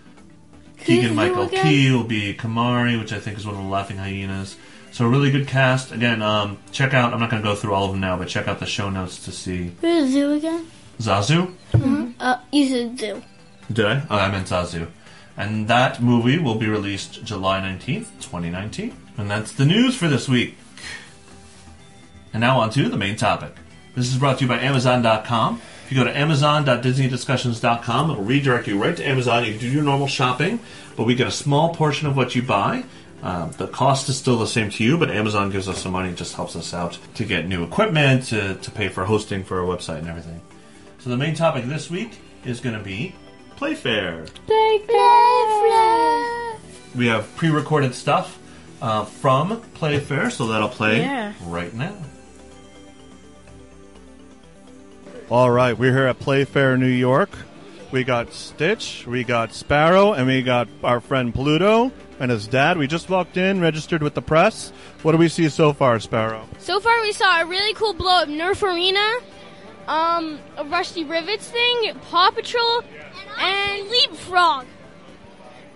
Keegan 0.84 1.14
Michael? 1.16 1.50
Key 1.50 1.92
will 1.92 2.04
be 2.06 2.34
Kamari, 2.34 2.98
which 3.00 3.12
I 3.12 3.20
think 3.20 3.38
is 3.38 3.46
one 3.46 3.56
of 3.56 3.62
the 3.62 3.68
Laughing 3.68 3.98
Hyenas. 3.98 4.56
So 4.92 5.06
a 5.06 5.10
really 5.10 5.30
good 5.30 5.48
cast. 5.48 5.92
Again, 5.92 6.22
um, 6.22 6.58
check 6.72 6.94
out. 6.94 7.14
I'm 7.14 7.20
not 7.20 7.30
going 7.30 7.42
to 7.44 7.48
go 7.48 7.54
through 7.56 7.74
all 7.74 7.86
of 7.86 7.92
them 7.92 8.00
now, 8.00 8.18
but 8.18 8.28
check 8.28 8.48
out 8.48 8.60
the 8.60 8.66
show 8.66 8.90
notes 8.90 9.26
to 9.26 9.32
see 9.32 9.72
Who's 9.82 10.12
Zoo 10.12 10.32
again? 10.34 10.66
Zazu. 11.00 11.54
Uh, 12.20 12.38
you 12.52 12.68
said 12.68 13.00
Zoo. 13.00 13.22
Did 13.72 13.86
I? 13.86 14.04
Oh, 14.10 14.18
I 14.18 14.32
meant 14.32 14.48
Zazu. 14.48 14.88
And 15.38 15.68
that 15.68 16.02
movie 16.02 16.38
will 16.38 16.56
be 16.56 16.68
released 16.68 17.24
July 17.24 17.62
19th, 17.62 18.08
2019. 18.20 18.96
And 19.18 19.32
that's 19.32 19.54
the 19.54 19.66
news 19.66 19.96
for 19.96 20.08
this 20.08 20.28
week. 20.28 20.58
And 22.34 22.42
now 22.42 22.60
on 22.60 22.72
to 22.72 22.90
the 22.90 22.98
main 22.98 23.16
topic. 23.16 23.54
This 23.96 24.12
is 24.12 24.18
brought 24.18 24.40
to 24.40 24.46
you 24.46 24.50
by 24.50 24.60
Amazon.com. 24.60 25.62
If 25.86 25.92
you 25.92 25.98
go 25.98 26.04
to 26.04 26.16
Amazon.DisneyDiscussions.com, 26.16 28.12
it'll 28.12 28.24
redirect 28.24 28.68
you 28.68 28.82
right 28.82 28.96
to 28.96 29.08
Amazon. 29.08 29.46
You 29.46 29.52
can 29.52 29.62
do 29.62 29.70
your 29.70 29.84
normal 29.84 30.08
shopping, 30.08 30.60
but 30.96 31.06
we 31.06 31.16
get 31.16 31.28
a 31.28 31.32
small 31.32 31.74
portion 31.74 32.08
of 32.08 32.16
what 32.16 32.36
you 32.36 32.44
buy. 32.44 32.84
Uh, 33.24 33.48
the 33.48 33.68
cost 33.68 34.08
is 34.08 34.18
still 34.18 34.38
the 34.38 34.48
same 34.48 34.70
to 34.70 34.84
you, 34.84 34.98
but 34.98 35.10
Amazon 35.10 35.50
gives 35.50 35.68
us 35.68 35.82
some 35.82 35.92
money, 35.92 36.10
it 36.10 36.16
just 36.16 36.36
helps 36.36 36.56
us 36.56 36.74
out 36.74 36.98
to 37.16 37.26
get 37.26 37.48
new 37.48 37.64
equipment, 37.64 38.26
to, 38.26 38.56
to 38.56 38.72
pay 38.72 38.88
for 38.88 39.06
hosting 39.06 39.44
for 39.44 39.60
our 39.60 39.66
website 39.66 40.00
and 40.00 40.08
everything. 40.08 40.42
So 41.00 41.10
the 41.10 41.18
main 41.18 41.36
topic 41.36 41.66
this 41.66 41.90
week 41.90 42.20
is 42.46 42.60
going 42.60 42.78
to 42.78 42.84
be 42.84 43.16
Playfair. 43.56 44.26
Playfair. 44.46 44.96
We 46.96 47.08
have 47.08 47.30
pre-recorded 47.36 47.94
stuff 47.94 48.40
uh, 48.82 49.06
from 49.06 49.62
Playfair, 49.74 50.30
so 50.30 50.48
that'll 50.48 50.70
play 50.70 51.02
Yeah. 51.02 51.34
right 51.46 51.74
now. 51.74 51.96
All 55.30 55.52
right, 55.52 55.78
we're 55.78 55.92
here 55.94 56.08
at 56.08 56.20
Playfair, 56.20 56.78
New 56.78 56.88
York. 56.88 57.30
We 57.92 58.04
got 58.04 58.34
Stitch, 58.34 59.06
we 59.08 59.24
got 59.24 59.54
Sparrow, 59.54 60.14
and 60.14 60.28
we 60.28 60.42
got 60.42 60.68
our 60.84 61.00
friend 61.00 61.34
Pluto 61.34 61.92
and 62.20 62.32
his 62.32 62.48
dad. 62.48 62.78
We 62.78 62.88
just 62.88 63.10
walked 63.10 63.38
in, 63.38 63.62
registered 63.62 64.02
with 64.04 64.14
the 64.16 64.22
press. 64.22 64.72
What 65.04 65.12
do 65.14 65.18
we 65.18 65.30
see 65.30 65.50
so 65.50 65.72
far, 65.74 66.00
Sparrow? 66.00 66.48
So 66.60 66.80
far, 66.80 67.00
we 67.02 67.12
saw 67.12 67.42
a 67.42 67.46
really 67.46 67.74
cool 67.74 67.94
blow 67.94 68.22
up 68.24 68.28
Nerf 68.28 68.64
Arena, 68.64 69.20
um, 69.90 70.40
a 70.56 70.64
Rusty 70.64 71.04
Rivets 71.04 71.48
thing, 71.48 71.94
Paw 72.10 72.32
Patrol, 72.32 72.84
and 73.38 73.90
Leapfrog. 73.90 74.66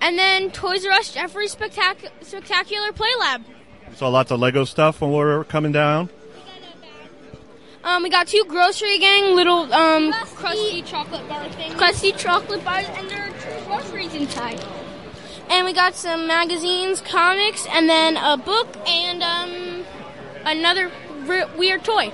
And 0.01 0.17
then 0.17 0.51
Toys 0.51 0.85
R 0.85 0.91
Us 0.91 1.13
Geoffrey 1.13 1.47
Spectac- 1.47 2.11
Spectacular 2.21 2.91
Play 2.93 3.09
Lab. 3.19 3.43
We 3.89 3.95
saw 3.95 4.09
lots 4.09 4.31
of 4.31 4.39
Lego 4.39 4.65
stuff 4.65 5.01
when 5.01 5.11
we 5.11 5.17
were 5.17 5.43
coming 5.43 5.71
down. 5.71 6.09
Um, 7.83 8.03
we 8.03 8.09
got 8.09 8.27
two 8.27 8.43
grocery 8.47 8.97
gang 8.97 9.35
little 9.35 9.73
um 9.73 10.13
crusty, 10.35 10.81
chocolate 10.83 11.27
bar 11.27 11.49
things. 11.49 11.73
Crusty 11.75 12.11
chocolate 12.13 12.63
bars, 12.63 12.85
and 12.95 13.09
there 13.09 13.23
are 13.23 13.31
two 13.31 13.65
groceries 13.65 14.13
inside. 14.13 14.63
And 15.49 15.65
we 15.65 15.73
got 15.73 15.93
some 15.95 16.25
magazines, 16.27 17.01
comics, 17.01 17.65
and 17.69 17.89
then 17.89 18.15
a 18.15 18.37
book 18.37 18.67
and 18.87 19.21
um 19.21 19.85
another 20.45 20.91
re- 21.25 21.45
weird 21.57 21.83
toy. 21.83 22.13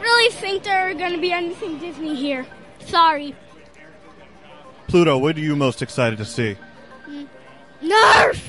I 0.00 0.02
don't 0.02 0.12
really 0.16 0.32
think 0.32 0.62
there 0.62 0.88
are 0.90 0.94
going 0.94 1.12
to 1.12 1.20
be 1.20 1.30
anything 1.30 1.78
Disney 1.78 2.14
here. 2.14 2.46
Sorry. 2.86 3.34
Pluto, 4.86 5.18
what 5.18 5.36
are 5.36 5.40
you 5.40 5.54
most 5.54 5.82
excited 5.82 6.18
to 6.18 6.24
see? 6.24 6.56
Nerf. 7.82 8.42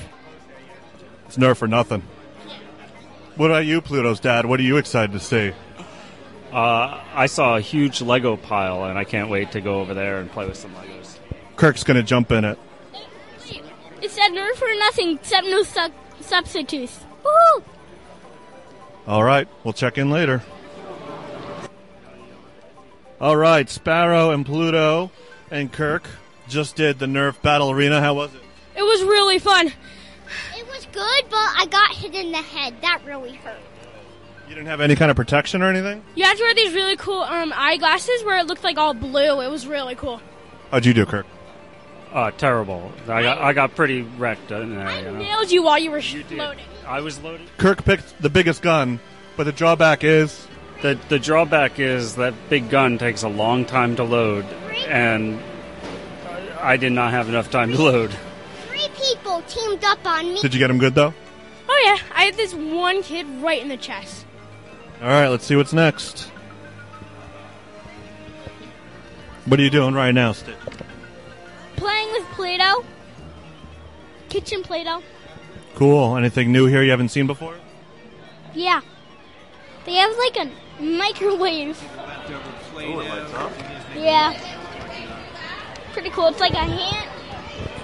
It's 1.26 1.36
Nerf 1.36 1.60
or 1.60 1.68
nothing. 1.68 2.04
What 3.36 3.50
about 3.50 3.66
you, 3.66 3.82
Pluto's 3.82 4.18
dad? 4.18 4.46
What 4.46 4.60
are 4.60 4.62
you 4.62 4.78
excited 4.78 5.12
to 5.12 5.20
see? 5.20 5.52
Uh, 6.52 7.02
I 7.14 7.26
saw 7.26 7.56
a 7.56 7.60
huge 7.60 8.00
Lego 8.00 8.38
pile, 8.38 8.84
and 8.84 8.98
I 8.98 9.04
can't 9.04 9.28
wait 9.28 9.52
to 9.52 9.60
go 9.60 9.80
over 9.80 9.92
there 9.92 10.20
and 10.20 10.32
play 10.32 10.46
with 10.46 10.56
some 10.56 10.72
Legos. 10.74 11.18
Kirk's 11.56 11.84
going 11.84 11.98
to 11.98 12.02
jump 12.02 12.32
in 12.32 12.46
it. 12.46 12.58
It 14.00 14.10
said 14.10 14.30
Nerf 14.30 14.62
or 14.62 14.74
nothing 14.78 15.16
except 15.16 15.46
no 15.46 15.62
su- 15.62 15.92
substitutes. 16.20 17.00
Woohoo! 17.22 17.62
All 19.06 19.22
right, 19.22 19.46
we'll 19.64 19.74
check 19.74 19.98
in 19.98 20.08
later. 20.08 20.42
All 23.22 23.36
right, 23.36 23.70
Sparrow 23.70 24.30
and 24.32 24.44
Pluto 24.44 25.10
and 25.50 25.72
Kirk 25.72 26.02
just 26.48 26.74
did 26.76 26.98
the 26.98 27.06
Nerf 27.06 27.40
Battle 27.40 27.70
Arena. 27.70 28.00
How 28.00 28.14
was 28.14 28.34
it? 28.34 28.40
It 28.76 28.82
was 28.82 29.02
really 29.04 29.38
fun. 29.38 29.68
It 29.68 30.66
was 30.66 30.86
good, 30.92 31.24
but 31.30 31.36
I 31.38 31.66
got 31.70 31.94
hit 31.94 32.14
in 32.14 32.32
the 32.32 32.38
head. 32.38 32.74
That 32.82 33.00
really 33.06 33.34
hurt. 33.34 33.60
You 34.48 34.56
didn't 34.56 34.66
have 34.66 34.80
any 34.80 34.96
kind 34.96 35.10
of 35.10 35.16
protection 35.16 35.62
or 35.62 35.68
anything? 35.70 36.02
You 36.16 36.24
had 36.24 36.36
to 36.36 36.42
wear 36.42 36.54
these 36.54 36.74
really 36.74 36.96
cool 36.96 37.20
um, 37.22 37.52
eyeglasses 37.54 38.24
where 38.24 38.38
it 38.38 38.46
looked 38.46 38.64
like 38.64 38.76
all 38.76 38.92
blue. 38.92 39.40
It 39.40 39.48
was 39.50 39.66
really 39.68 39.94
cool. 39.94 40.20
How'd 40.72 40.84
you 40.84 40.92
do, 40.92 41.06
Kirk? 41.06 41.26
Uh, 42.12 42.32
terrible. 42.32 42.92
I 43.08 43.22
got, 43.22 43.38
I 43.38 43.52
got 43.52 43.74
pretty 43.76 44.02
wrecked 44.02 44.50
in 44.50 44.74
there. 44.74 44.86
I 44.86 44.98
You 44.98 45.04
know? 45.12 45.18
nailed 45.18 45.50
you 45.50 45.62
while 45.62 45.78
you 45.78 45.90
were 45.92 46.02
sh- 46.02 46.14
You 46.14 46.22
did. 46.24 46.38
loading. 46.38 46.64
I 46.86 47.00
was 47.00 47.20
loaded. 47.22 47.48
Kirk 47.56 47.84
picked 47.84 48.20
the 48.20 48.28
biggest 48.28 48.60
gun, 48.62 48.98
but 49.36 49.44
the 49.44 49.52
drawback 49.52 50.02
is 50.04 50.46
The 50.82 50.98
the 51.08 51.18
drawback 51.18 51.78
is 51.78 52.16
that 52.16 52.34
big 52.50 52.68
gun 52.68 52.98
takes 52.98 53.22
a 53.22 53.28
long 53.28 53.64
time 53.64 53.96
to 53.96 54.04
load, 54.04 54.44
and 54.88 55.40
I 56.60 56.76
did 56.76 56.92
not 56.92 57.12
have 57.12 57.28
enough 57.28 57.50
time 57.50 57.70
to 57.70 57.82
load. 57.82 58.10
Three 58.68 58.88
people 58.96 59.42
teamed 59.42 59.84
up 59.84 60.04
on 60.04 60.34
me. 60.34 60.40
Did 60.42 60.54
you 60.54 60.58
get 60.58 60.70
him 60.70 60.78
good 60.78 60.94
though? 60.94 61.14
Oh 61.68 61.82
yeah, 61.84 61.98
I 62.14 62.24
had 62.24 62.34
this 62.34 62.52
one 62.52 63.02
kid 63.02 63.26
right 63.40 63.62
in 63.62 63.68
the 63.68 63.76
chest. 63.76 64.26
All 65.00 65.08
right, 65.08 65.28
let's 65.28 65.44
see 65.44 65.56
what's 65.56 65.72
next. 65.72 66.30
What 69.46 69.58
are 69.58 69.62
you 69.62 69.70
doing 69.70 69.94
right 69.94 70.12
now, 70.12 70.32
Stitch? 70.32 70.54
Playing 71.74 72.12
with 72.12 72.24
Play-Doh. 72.34 72.84
Kitchen 74.28 74.62
Play-Doh. 74.62 75.02
Cool. 75.74 76.16
Anything 76.16 76.52
new 76.52 76.66
here 76.66 76.84
you 76.84 76.92
haven't 76.92 77.08
seen 77.08 77.26
before? 77.26 77.56
Yeah. 78.54 78.80
They 79.84 79.94
have 79.94 80.16
like 80.16 80.36
a 80.36 80.50
microwave. 80.82 81.80
Yeah. 83.96 84.34
Pretty 85.92 86.10
cool. 86.10 86.26
It's 86.28 86.40
like 86.40 86.52
a 86.52 86.56
hand, 86.56 87.08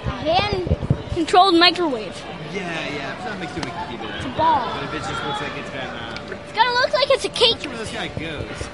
a 0.07 0.11
hand-controlled 0.11 1.55
microwave. 1.55 2.17
Yeah, 2.53 2.63
yeah. 2.95 3.23
So 3.25 3.31
that 3.31 3.39
makes 3.39 3.57
it 3.57 3.65
we 3.65 3.71
can 3.71 3.91
keep 3.91 4.01
it. 4.01 4.15
It's 4.17 4.25
a 4.25 4.29
ball. 4.31 4.73
But 4.75 4.85
if 4.85 4.95
it 4.95 4.99
just 4.99 5.25
looks 5.25 5.41
like 5.43 5.57
it's 5.59 5.71
got. 5.71 5.85
Uh, 5.85 6.35
It's 6.45 6.53
gonna 6.57 6.73
look 6.73 6.93
like 6.95 7.11
it's 7.11 7.25
a 7.27 7.29
cake. 7.29 7.63
where 7.69 7.77
this 7.77 7.93
guy 7.93 8.09
goes. 8.09 8.69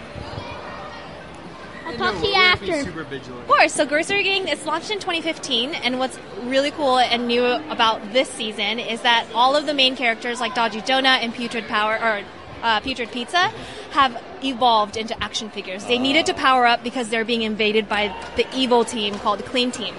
I'll 1.86 1.96
talk 1.98 2.14
to 2.14 2.20
you 2.26 2.28
We 2.28 2.34
have 2.34 2.60
to 2.60 2.70
after. 2.72 2.84
Super 2.84 3.04
vigilant. 3.04 3.42
Of 3.42 3.48
course. 3.48 3.72
So 3.74 3.84
Grocery 3.84 4.22
Gang 4.22 4.48
is 4.48 4.64
launched 4.64 4.90
in 4.90 5.00
2015, 5.00 5.74
and 5.74 5.98
what's 5.98 6.18
really 6.44 6.70
cool 6.70 6.98
and 6.98 7.26
new 7.26 7.44
about 7.44 8.12
this 8.12 8.28
season 8.30 8.78
is 8.78 9.02
that 9.02 9.26
all 9.34 9.54
of 9.56 9.66
the 9.66 9.74
main 9.74 9.96
characters, 9.96 10.40
like 10.40 10.54
Dodgy 10.54 10.80
Donut 10.80 11.22
and 11.22 11.34
Putrid 11.34 11.66
Power 11.68 11.94
or 12.00 12.22
uh, 12.64 12.80
Putrid 12.80 13.12
Pizza, 13.12 13.52
have 13.92 14.20
evolved 14.42 14.96
into 14.96 15.14
action 15.22 15.50
figures. 15.50 15.84
They 15.84 15.98
needed 15.98 16.26
to 16.26 16.34
power 16.34 16.66
up 16.66 16.82
because 16.82 17.08
they're 17.10 17.24
being 17.24 17.42
invaded 17.42 17.88
by 17.88 18.12
the 18.36 18.44
evil 18.56 18.84
team 18.84 19.14
called 19.20 19.44
Clean 19.44 19.70
Team, 19.70 19.94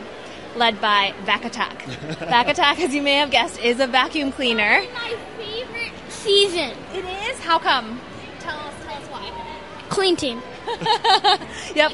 led 0.57 0.81
by 0.81 1.13
Vac 1.23 1.45
Attack. 1.45 1.83
Vac 2.19 2.47
Attack, 2.49 2.79
as 2.81 2.93
you 2.93 3.01
may 3.01 3.13
have 3.15 3.31
guessed, 3.31 3.59
is 3.61 3.79
a 3.79 3.87
vacuum 3.87 4.31
cleaner. 4.33 4.81
My 4.93 5.15
favorite 5.37 5.93
season. 6.09 6.71
It 6.93 7.05
is. 7.29 7.39
How 7.39 7.59
come? 7.59 8.01
Tell 8.39 8.57
us. 8.57 8.73
Tell 8.83 8.95
us 8.95 9.07
why. 9.09 9.31
Clean 9.89 10.15
team. 10.17 10.41
Yep. 11.75 11.91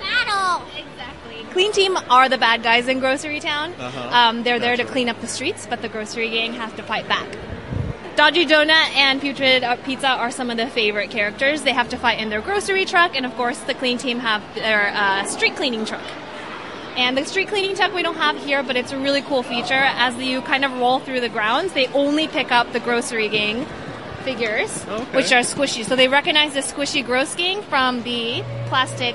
Battle. 0.00 0.66
Exactly. 0.76 1.44
Clean 1.52 1.72
Team 1.72 1.96
are 2.10 2.28
the 2.28 2.38
bad 2.38 2.62
guys 2.62 2.88
in 2.88 3.00
Grocery 3.00 3.40
Town. 3.40 3.72
Uh 3.78 4.10
Um, 4.12 4.42
they're 4.42 4.58
there 4.58 4.76
to 4.76 4.84
clean 4.84 5.08
up 5.08 5.20
the 5.20 5.26
streets, 5.26 5.66
but 5.66 5.80
the 5.82 5.88
Grocery 5.88 6.28
Gang 6.30 6.52
has 6.54 6.72
to 6.74 6.82
fight 6.82 7.08
back. 7.08 7.26
Dodgy 8.16 8.46
Donut 8.46 8.70
and 8.96 9.20
Putrid 9.20 9.62
Pizza 9.84 10.08
are 10.08 10.30
some 10.30 10.48
of 10.50 10.56
the 10.56 10.66
favorite 10.68 11.10
characters. 11.10 11.62
They 11.62 11.72
have 11.74 11.90
to 11.90 11.98
fight 11.98 12.18
in 12.18 12.30
their 12.30 12.40
grocery 12.40 12.86
truck, 12.86 13.14
and 13.14 13.26
of 13.26 13.34
course, 13.34 13.58
the 13.60 13.74
Clean 13.74 13.98
Team 13.98 14.20
have 14.20 14.42
their 14.54 14.88
uh, 14.94 15.24
street 15.26 15.54
cleaning 15.56 15.84
truck. 15.84 16.02
And 16.96 17.14
the 17.18 17.26
street 17.26 17.48
cleaning 17.48 17.76
truck 17.76 17.92
we 17.92 18.02
don't 18.02 18.16
have 18.16 18.38
here, 18.42 18.62
but 18.62 18.74
it's 18.74 18.90
a 18.90 18.98
really 18.98 19.20
cool 19.20 19.42
feature. 19.42 19.74
As 19.74 20.16
you 20.16 20.40
kind 20.40 20.64
of 20.64 20.72
roll 20.78 20.98
through 20.98 21.20
the 21.20 21.28
grounds, 21.28 21.74
they 21.74 21.88
only 21.88 22.26
pick 22.26 22.50
up 22.50 22.72
the 22.72 22.80
Grocery 22.80 23.28
Gang 23.28 23.66
figures, 24.24 24.82
Okay. 24.88 25.04
which 25.16 25.30
are 25.32 25.40
squishy. 25.42 25.84
So 25.84 25.94
they 25.94 26.08
recognize 26.08 26.54
the 26.54 26.60
squishy 26.60 27.04
Gross 27.04 27.34
Gang 27.34 27.60
from 27.62 28.02
the 28.02 28.42
plastic 28.68 29.14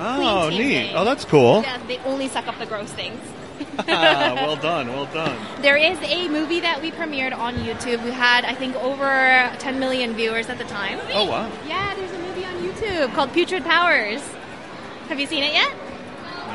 Oh, 0.00 0.44
Clean 0.46 0.50
team 0.60 0.68
neat. 0.68 0.74
thing. 0.86 0.96
Oh, 0.96 1.04
that's 1.04 1.24
cool. 1.24 1.62
yeah, 1.62 1.76
they 1.88 1.98
only 2.06 2.28
suck 2.28 2.46
up 2.46 2.56
the 2.60 2.66
gross 2.66 2.92
things. 2.92 3.20
Well 3.88 4.56
done. 4.56 4.88
Well 4.88 5.06
done. 5.06 5.36
There 5.62 5.76
is 5.76 5.98
a 6.02 6.28
movie 6.28 6.60
that 6.60 6.80
we 6.82 6.90
premiered 6.90 7.36
on 7.36 7.54
YouTube. 7.56 8.02
We 8.04 8.10
had, 8.10 8.44
I 8.44 8.54
think, 8.54 8.74
over 8.76 9.50
10 9.58 9.78
million 9.78 10.14
viewers 10.14 10.48
at 10.48 10.58
the 10.58 10.64
time. 10.64 10.98
Oh, 11.12 11.24
wow. 11.24 11.50
Yeah, 11.66 11.94
there's 11.94 12.12
a 12.12 12.18
movie 12.18 12.44
on 12.44 12.54
YouTube 12.62 13.14
called 13.14 13.32
Putrid 13.32 13.64
Powers. 13.64 14.22
Have 15.08 15.18
you 15.20 15.26
seen 15.26 15.42
it 15.42 15.52
yet? 15.52 15.72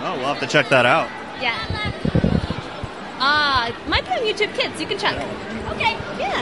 Oh, 0.05 0.15
we'll 0.17 0.27
have 0.27 0.39
to 0.41 0.47
check 0.47 0.69
that 0.69 0.85
out. 0.85 1.07
Yeah. 1.41 1.57
Ah, 3.19 3.69
it 3.69 3.87
might 3.89 4.03
be 4.05 4.11
on 4.11 4.19
YouTube 4.19 4.53
Kids. 4.55 4.79
You 4.79 4.87
can 4.87 4.97
check. 4.97 5.15
Okay. 5.71 5.93
Yeah. 6.19 6.41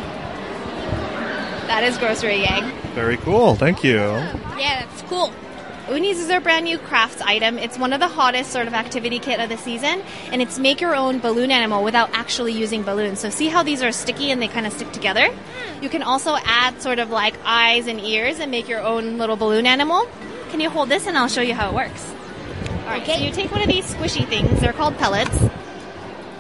That 1.68 1.84
is 1.84 1.98
Grocery 1.98 2.42
Gang. 2.42 2.72
Very 2.94 3.18
cool. 3.18 3.56
Thank 3.56 3.84
you. 3.84 3.98
Yeah, 4.00 4.86
that's 4.86 5.02
cool. 5.04 5.32
Bloonies 5.92 6.22
is 6.22 6.30
our 6.30 6.40
brand 6.40 6.64
new 6.64 6.78
crafts 6.78 7.20
item. 7.20 7.60
It's 7.60 7.78
one 7.78 7.92
of 7.92 8.00
the 8.00 8.08
hottest 8.08 8.54
sort 8.54 8.66
of 8.66 8.74
activity 8.74 9.20
kit 9.20 9.42
of 9.42 9.50
the 9.50 9.58
season, 9.58 10.02
and 10.32 10.42
it's 10.42 10.58
make 10.58 10.80
your 10.80 10.96
own 10.96 11.20
balloon 11.20 11.52
animal 11.52 11.84
without 11.84 12.10
actually 12.14 12.54
using 12.54 12.84
balloons. 12.84 13.20
So 13.20 13.30
see 13.30 13.50
how 13.50 13.62
these 13.62 13.84
are 13.84 13.92
sticky 13.92 14.32
and 14.32 14.42
they 14.42 14.48
kind 14.48 14.66
of 14.66 14.72
stick 14.72 14.90
together? 14.94 15.28
Hmm. 15.28 15.84
You 15.84 15.90
can 15.90 16.02
also 16.02 16.38
add 16.46 16.82
sort 16.82 17.00
of 17.00 17.10
like 17.10 17.36
eyes 17.44 17.88
and 17.88 18.00
ears 18.00 18.40
and 18.40 18.50
make 18.52 18.70
your 18.70 18.80
own 18.80 19.18
little 19.18 19.36
balloon 19.36 19.66
animal. 19.66 20.08
Can 20.50 20.62
you 20.62 20.70
hold 20.70 20.88
this 20.88 21.08
and 21.08 21.18
I'll 21.18 21.28
show 21.28 21.42
you 21.42 21.54
how 21.54 21.68
it 21.68 21.76
works? 21.76 22.10
All 22.70 22.86
right, 22.86 23.06
so 23.06 23.16
you 23.16 23.30
take 23.34 23.52
one 23.52 23.62
of 23.62 23.68
these 23.68 23.94
squishy 23.94 24.26
things. 24.26 24.62
They're 24.62 24.72
called 24.72 24.98
pellets. 24.98 25.38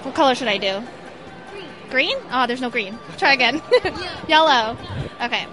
What 0.05 0.15
color 0.15 0.33
should 0.33 0.47
I 0.47 0.59
do? 0.59 0.81
Green? 1.89 2.15
Oh, 2.31 2.47
there's 2.47 2.61
no 2.61 2.69
green. 2.69 2.97
Try 3.17 3.33
again. 3.33 3.61
Yellow. 4.29 4.77
Okay. 5.21 5.45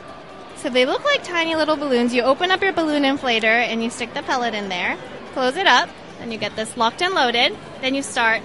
So 0.59 0.69
they 0.69 0.87
look 0.87 1.05
like 1.05 1.23
tiny 1.23 1.55
little 1.55 1.77
balloons. 1.77 2.13
You 2.13 2.23
open 2.23 2.51
up 2.51 2.61
your 2.63 2.73
balloon 2.73 3.05
inflator 3.05 3.45
and 3.45 3.83
you 3.83 3.91
stick 3.91 4.13
the 4.13 4.23
pellet 4.23 4.55
in 4.55 4.69
there, 4.69 4.99
close 5.33 5.57
it 5.57 5.69
up, 5.69 5.89
and 6.21 6.33
you 6.33 6.39
get 6.39 6.57
this 6.57 6.77
locked 6.77 7.01
and 7.01 7.15
loaded. 7.15 7.57
Then 7.81 7.95
you 7.95 8.03
start 8.03 8.43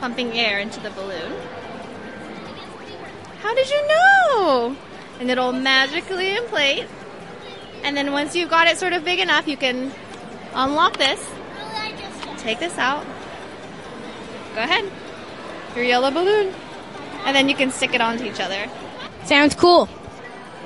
pumping 0.00 0.32
air 0.32 0.58
into 0.58 0.80
the 0.80 0.90
balloon. 0.90 1.32
How 3.40 3.54
did 3.54 3.70
you 3.70 3.88
know? 3.88 4.76
And 5.18 5.30
it'll 5.30 5.52
magically 5.52 6.36
inflate. 6.36 6.86
And 7.82 7.96
then 7.96 8.12
once 8.12 8.36
you've 8.36 8.50
got 8.50 8.66
it 8.66 8.76
sort 8.76 8.92
of 8.92 9.04
big 9.04 9.18
enough, 9.18 9.48
you 9.48 9.56
can 9.56 9.92
unlock 10.52 10.98
this, 10.98 11.24
take 12.38 12.58
this 12.58 12.76
out. 12.76 13.04
Go 14.54 14.62
ahead. 14.62 14.90
Your 15.74 15.84
yellow 15.84 16.10
balloon. 16.10 16.52
And 17.24 17.34
then 17.34 17.48
you 17.48 17.54
can 17.54 17.70
stick 17.70 17.94
it 17.94 18.00
onto 18.00 18.24
each 18.24 18.40
other. 18.40 18.70
Sounds 19.24 19.54
cool. 19.54 19.88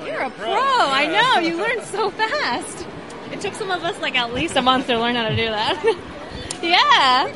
You're 0.05 0.21
a 0.21 0.29
pro. 0.31 0.53
I 0.53 1.05
know. 1.07 1.39
You 1.47 1.57
learned 1.57 1.83
so 1.83 2.09
fast. 2.11 2.85
It 3.31 3.41
took 3.41 3.53
some 3.53 3.71
of 3.71 3.83
us 3.83 3.99
like 4.01 4.15
at 4.15 4.33
least 4.33 4.55
a 4.55 4.61
month 4.61 4.87
to 4.87 4.97
learn 4.99 5.15
how 5.15 5.29
to 5.29 5.35
do 5.35 5.45
that. 5.45 5.83
yeah. 6.61 7.27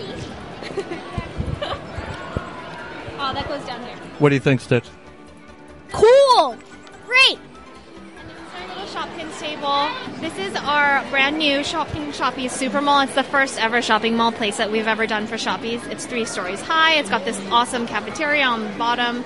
oh, 3.19 3.33
that 3.33 3.45
goes 3.47 3.63
down 3.65 3.83
here. 3.83 3.95
What 4.19 4.29
do 4.29 4.35
you 4.35 4.41
think, 4.41 4.61
Stitch? 4.61 4.85
Cool. 5.91 6.57
Great. 7.05 7.39
And 8.17 8.29
it's 8.29 8.55
our 8.55 8.67
little 8.67 8.85
Shopkins 8.85 9.39
table. 9.39 9.89
This 10.19 10.37
is 10.37 10.55
our 10.55 11.03
brand 11.09 11.37
new 11.37 11.63
Shopping 11.63 12.11
Shoppies 12.11 12.51
Super 12.51 12.81
Mall. 12.81 13.01
It's 13.01 13.15
the 13.15 13.23
first 13.23 13.59
ever 13.61 13.81
shopping 13.81 14.15
mall 14.17 14.31
place 14.31 14.57
that 14.57 14.71
we've 14.71 14.87
ever 14.87 15.05
done 15.07 15.27
for 15.27 15.35
Shoppies. 15.35 15.85
It's 15.89 16.05
three 16.05 16.25
stories 16.25 16.61
high. 16.61 16.95
It's 16.95 17.09
got 17.09 17.25
this 17.25 17.39
awesome 17.51 17.87
cafeteria 17.87 18.43
on 18.43 18.63
the 18.63 18.69
bottom, 18.77 19.19
a 19.19 19.23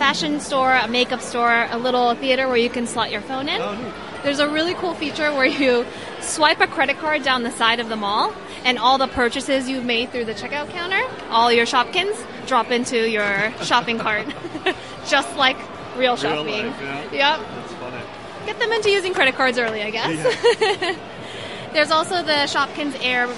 fashion 0.00 0.40
store, 0.40 0.74
a 0.74 0.88
makeup 0.88 1.20
store, 1.20 1.66
a 1.70 1.76
little 1.76 2.14
theater 2.14 2.48
where 2.48 2.56
you 2.56 2.70
can 2.70 2.86
slot 2.86 3.10
your 3.10 3.20
phone 3.20 3.50
in. 3.50 3.60
Oh, 3.60 3.94
There's 4.22 4.38
a 4.38 4.48
really 4.48 4.72
cool 4.72 4.94
feature 4.94 5.30
where 5.30 5.44
you 5.44 5.84
swipe 6.22 6.58
a 6.62 6.66
credit 6.66 6.96
card 6.96 7.22
down 7.22 7.42
the 7.42 7.50
side 7.50 7.80
of 7.80 7.90
the 7.90 7.96
mall, 7.96 8.32
and 8.64 8.78
all 8.78 8.96
the 8.96 9.08
purchases 9.08 9.68
you've 9.68 9.84
made 9.84 10.10
through 10.10 10.24
the 10.24 10.32
checkout 10.32 10.70
counter, 10.70 11.02
all 11.28 11.52
your 11.52 11.66
Shopkins, 11.66 12.16
drop 12.46 12.70
into 12.70 13.10
your 13.10 13.52
shopping 13.62 13.98
cart. 13.98 14.26
Just 15.06 15.36
like 15.36 15.58
real 15.98 16.16
shopping. 16.16 16.64
Yep. 16.64 17.12
That's 17.12 17.72
funny. 17.74 18.02
Get 18.46 18.58
them 18.58 18.72
into 18.72 18.90
using 18.90 19.12
credit 19.12 19.34
cards 19.34 19.58
early, 19.58 19.82
I 19.82 19.90
guess. 19.90 20.96
There's 21.74 21.90
also 21.90 22.22
the 22.22 22.48
Shopkins 22.48 22.96
Air 23.04 23.28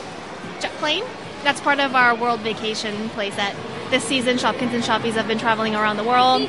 jet 0.61 0.71
plane. 0.79 1.03
That's 1.43 1.61
part 1.61 1.81
of 1.81 1.97
our 1.97 2.15
world 2.15 2.39
vacation 2.39 3.09
place 3.11 3.35
that 3.35 3.53
this 3.93 4.05
season 4.05 4.39
Shopkins 4.39 4.73
and 4.73 4.83
Shoppies 4.83 5.13
have 5.13 5.29
been 5.29 5.39
traveling 5.39 5.77
around 5.77 5.99
the 5.99 6.05
world. 6.05 6.49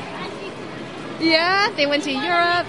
Yeah, 1.20 1.70
they 1.76 1.86
went 1.86 2.04
to 2.04 2.12
Europe. 2.12 2.66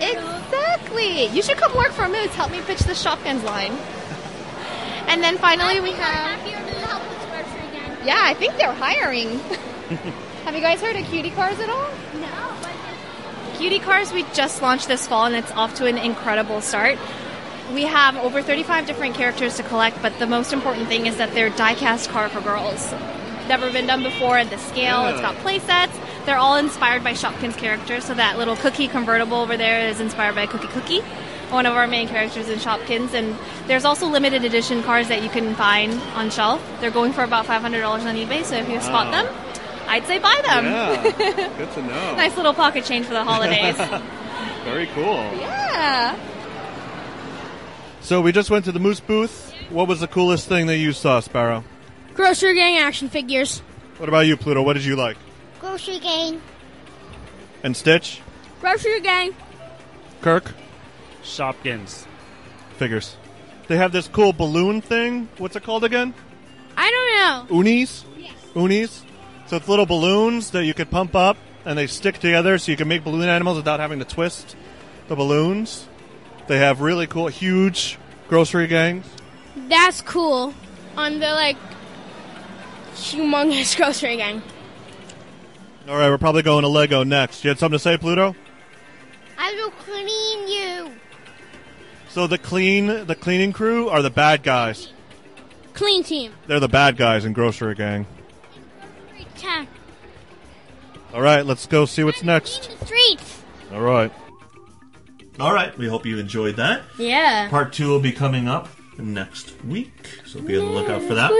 Exactly. 0.00 1.26
You 1.26 1.42
should 1.42 1.56
come 1.56 1.74
work 1.76 1.90
for 1.90 2.08
Moose. 2.08 2.32
Help 2.36 2.52
me 2.52 2.60
pitch 2.60 2.78
the 2.80 2.92
Shopkins 2.92 3.42
line. 3.42 3.72
And 5.08 5.24
then 5.24 5.38
finally 5.38 5.80
we 5.80 5.90
have. 5.90 6.40
Here 6.42 6.56
to 6.56 6.74
help 6.86 7.02
with 7.08 7.18
grocery 7.30 7.68
gang. 7.72 8.06
Yeah, 8.06 8.20
I 8.20 8.34
think 8.34 8.56
they're 8.58 8.72
hiring. 8.72 9.38
have 10.44 10.54
you 10.54 10.60
guys 10.60 10.80
heard 10.80 10.94
of 10.94 11.04
Cutie 11.06 11.32
Cars 11.32 11.58
at 11.58 11.68
all? 11.68 11.90
No, 12.20 13.58
Cutie 13.58 13.80
Cars 13.80 14.12
we 14.12 14.22
just 14.34 14.62
launched 14.62 14.86
this 14.86 15.04
fall 15.04 15.24
and 15.24 15.34
it's 15.34 15.50
off 15.52 15.74
to 15.76 15.86
an 15.86 15.98
incredible 15.98 16.60
start. 16.60 16.96
We 17.72 17.82
have 17.84 18.16
over 18.16 18.42
35 18.42 18.86
different 18.86 19.14
characters 19.14 19.56
to 19.56 19.62
collect, 19.62 20.00
but 20.02 20.18
the 20.18 20.26
most 20.26 20.52
important 20.52 20.88
thing 20.88 21.06
is 21.06 21.16
that 21.16 21.32
they're 21.32 21.50
die-cast 21.50 22.10
car 22.10 22.28
for 22.28 22.40
girls. 22.40 22.92
Never 23.48 23.70
been 23.70 23.86
done 23.86 24.02
before 24.02 24.38
at 24.38 24.50
this 24.50 24.62
scale. 24.66 25.06
It's 25.06 25.20
got 25.20 25.34
play 25.36 25.58
sets. 25.58 25.96
They're 26.24 26.38
all 26.38 26.56
inspired 26.56 27.02
by 27.04 27.12
Shopkins 27.12 27.56
characters. 27.56 28.04
So 28.04 28.14
that 28.14 28.38
little 28.38 28.56
cookie 28.56 28.88
convertible 28.88 29.38
over 29.38 29.56
there 29.56 29.88
is 29.88 30.00
inspired 30.00 30.34
by 30.34 30.46
Kooky 30.46 30.68
Cookie, 30.70 31.00
one 31.50 31.66
of 31.66 31.74
our 31.74 31.86
main 31.86 32.08
characters 32.08 32.48
in 32.48 32.58
Shopkins. 32.58 33.12
And 33.12 33.36
there's 33.66 33.84
also 33.84 34.06
limited 34.06 34.44
edition 34.44 34.82
cars 34.82 35.08
that 35.08 35.22
you 35.22 35.28
can 35.28 35.54
find 35.54 35.92
on 36.14 36.30
shelf. 36.30 36.62
They're 36.80 36.90
going 36.90 37.12
for 37.12 37.22
about 37.24 37.44
$500 37.46 37.62
on 37.86 38.14
eBay. 38.16 38.44
So 38.44 38.56
if 38.56 38.68
you 38.68 38.80
spot 38.80 39.10
them, 39.12 39.26
I'd 39.86 40.06
say 40.06 40.18
buy 40.18 40.40
them. 40.46 40.64
Yeah. 40.64 41.02
Good 41.58 41.72
to 41.72 41.82
know. 41.82 42.14
nice 42.16 42.36
little 42.36 42.54
pocket 42.54 42.84
change 42.86 43.04
for 43.06 43.12
the 43.14 43.24
holidays. 43.24 43.76
Very 44.64 44.86
cool. 44.88 45.16
yeah. 45.38 46.16
So 48.04 48.20
we 48.20 48.32
just 48.32 48.50
went 48.50 48.66
to 48.66 48.72
the 48.72 48.78
Moose 48.78 49.00
booth. 49.00 49.54
What 49.70 49.88
was 49.88 50.00
the 50.00 50.06
coolest 50.06 50.46
thing 50.46 50.66
that 50.66 50.76
you 50.76 50.92
saw, 50.92 51.20
Sparrow? 51.20 51.64
Grocery 52.12 52.54
Gang 52.54 52.76
action 52.76 53.08
figures. 53.08 53.60
What 53.96 54.10
about 54.10 54.26
you, 54.26 54.36
Pluto? 54.36 54.60
What 54.60 54.74
did 54.74 54.84
you 54.84 54.94
like? 54.94 55.16
Grocery 55.58 56.00
gang. 56.00 56.42
And 57.62 57.74
Stitch? 57.74 58.20
Grocery 58.60 59.00
Gang. 59.00 59.34
Kirk? 60.20 60.52
Shopkins. 61.22 62.04
Figures. 62.76 63.16
They 63.68 63.78
have 63.78 63.92
this 63.92 64.06
cool 64.08 64.34
balloon 64.34 64.82
thing. 64.82 65.30
What's 65.38 65.56
it 65.56 65.62
called 65.62 65.82
again? 65.82 66.12
I 66.76 66.90
don't 66.90 67.48
know. 67.48 67.56
Bloonies? 67.56 68.04
Bloonies? 68.52 69.00
So 69.46 69.56
it's 69.56 69.66
little 69.66 69.86
balloons 69.86 70.50
that 70.50 70.66
you 70.66 70.74
could 70.74 70.90
pump 70.90 71.14
up 71.14 71.38
and 71.64 71.78
they 71.78 71.86
stick 71.86 72.18
together 72.18 72.58
so 72.58 72.70
you 72.70 72.76
can 72.76 72.86
make 72.86 73.02
balloon 73.02 73.30
animals 73.30 73.56
without 73.56 73.80
having 73.80 73.98
to 74.00 74.04
twist 74.04 74.56
the 75.08 75.16
balloons. 75.16 75.86
They 76.46 76.58
have 76.58 76.80
really 76.80 77.06
cool, 77.06 77.28
huge 77.28 77.98
grocery 78.28 78.66
gangs. 78.66 79.06
That's 79.56 80.00
cool. 80.02 80.54
On 80.96 81.18
the 81.18 81.30
like 81.32 81.56
humongous 82.94 83.76
Grocery 83.76 84.16
Gang. 84.16 84.42
All 85.88 85.96
right, 85.96 86.08
we're 86.08 86.18
probably 86.18 86.42
going 86.42 86.62
to 86.62 86.68
Lego 86.68 87.02
next. 87.04 87.44
You 87.44 87.48
had 87.48 87.58
something 87.58 87.78
to 87.78 87.82
say, 87.82 87.98
Pluto? 87.98 88.34
I 89.36 89.52
will 89.54 89.70
clean 89.70 90.48
you. 90.48 90.92
So 92.08 92.26
the 92.26 92.38
clean, 92.38 93.06
the 93.06 93.14
cleaning 93.14 93.52
crew 93.52 93.88
are 93.88 94.00
the 94.00 94.10
bad 94.10 94.42
guys. 94.42 94.92
Clean 95.74 96.02
team. 96.02 96.32
They're 96.46 96.60
the 96.60 96.68
bad 96.68 96.96
guys 96.96 97.24
in 97.24 97.32
Grocery 97.32 97.74
Gang. 97.74 98.06
All 101.14 101.20
right, 101.20 101.46
let's 101.46 101.66
go 101.66 101.84
see 101.86 102.02
what's 102.02 102.24
next. 102.24 102.76
The 102.80 102.86
streets. 102.86 103.42
All 103.72 103.80
right. 103.80 104.12
All 105.40 105.52
right, 105.52 105.76
we 105.76 105.88
hope 105.88 106.06
you 106.06 106.18
enjoyed 106.18 106.56
that. 106.56 106.82
Yeah. 106.98 107.48
Part 107.48 107.72
two 107.72 107.88
will 107.88 108.00
be 108.00 108.12
coming 108.12 108.46
up 108.48 108.68
next 108.98 109.52
week, 109.64 109.92
so 110.24 110.40
be 110.40 110.56
on 110.56 110.64
the 110.66 110.70
lookout 110.70 111.02
for 111.02 111.14
that. 111.14 111.30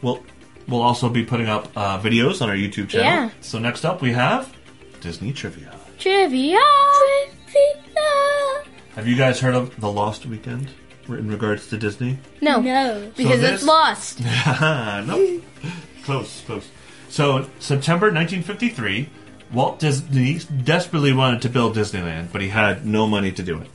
We'll 0.00 0.24
we'll 0.66 0.80
also 0.82 1.08
be 1.10 1.22
putting 1.24 1.46
up 1.46 1.68
uh, 1.76 2.00
videos 2.00 2.40
on 2.40 2.48
our 2.48 2.56
YouTube 2.56 2.88
channel. 2.88 3.06
Yeah. 3.06 3.30
So 3.42 3.58
next 3.58 3.84
up 3.84 4.00
we 4.00 4.12
have 4.12 4.54
Disney 5.00 5.32
trivia. 5.32 5.74
Trivia. 5.98 6.58
Trivia. 7.50 8.64
Have 8.94 9.06
you 9.06 9.16
guys 9.16 9.40
heard 9.40 9.54
of 9.54 9.78
the 9.80 9.90
Lost 9.92 10.24
Weekend 10.26 10.70
in 11.08 11.28
regards 11.30 11.68
to 11.68 11.76
Disney? 11.76 12.18
No. 12.40 12.60
No. 12.60 13.10
Because 13.16 13.40
So 13.40 13.46
it's 13.46 13.60
this- 13.60 13.64
lost. 13.64 14.20
nope. 15.06 15.42
close, 16.04 16.40
close. 16.46 16.68
So, 17.08 17.46
September 17.58 18.06
1953, 18.06 19.08
Walt 19.52 19.78
Disney 19.78 20.38
desperately 20.64 21.12
wanted 21.12 21.42
to 21.42 21.50
build 21.50 21.76
Disneyland, 21.76 22.32
but 22.32 22.40
he 22.40 22.48
had 22.48 22.86
no 22.86 23.06
money 23.06 23.30
to 23.32 23.42
do 23.42 23.58
it. 23.60 23.68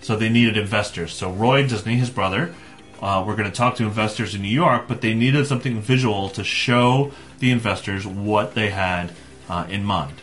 So 0.00 0.16
they 0.16 0.28
needed 0.28 0.56
investors. 0.56 1.12
So 1.12 1.30
Roy 1.30 1.66
Disney, 1.66 1.96
his 1.96 2.10
brother, 2.10 2.54
uh, 3.02 3.24
were 3.26 3.34
going 3.34 3.50
to 3.50 3.56
talk 3.56 3.76
to 3.76 3.84
investors 3.84 4.34
in 4.34 4.42
New 4.42 4.48
York, 4.48 4.84
but 4.86 5.00
they 5.00 5.12
needed 5.12 5.46
something 5.46 5.80
visual 5.80 6.28
to 6.30 6.44
show 6.44 7.10
the 7.40 7.50
investors 7.50 8.06
what 8.06 8.54
they 8.54 8.70
had 8.70 9.12
uh, 9.48 9.66
in 9.68 9.84
mind. 9.84 10.14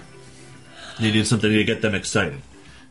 They 0.98 1.08
needed 1.08 1.28
something 1.28 1.52
to 1.52 1.64
get 1.64 1.82
them 1.82 1.94
excited. 1.94 2.42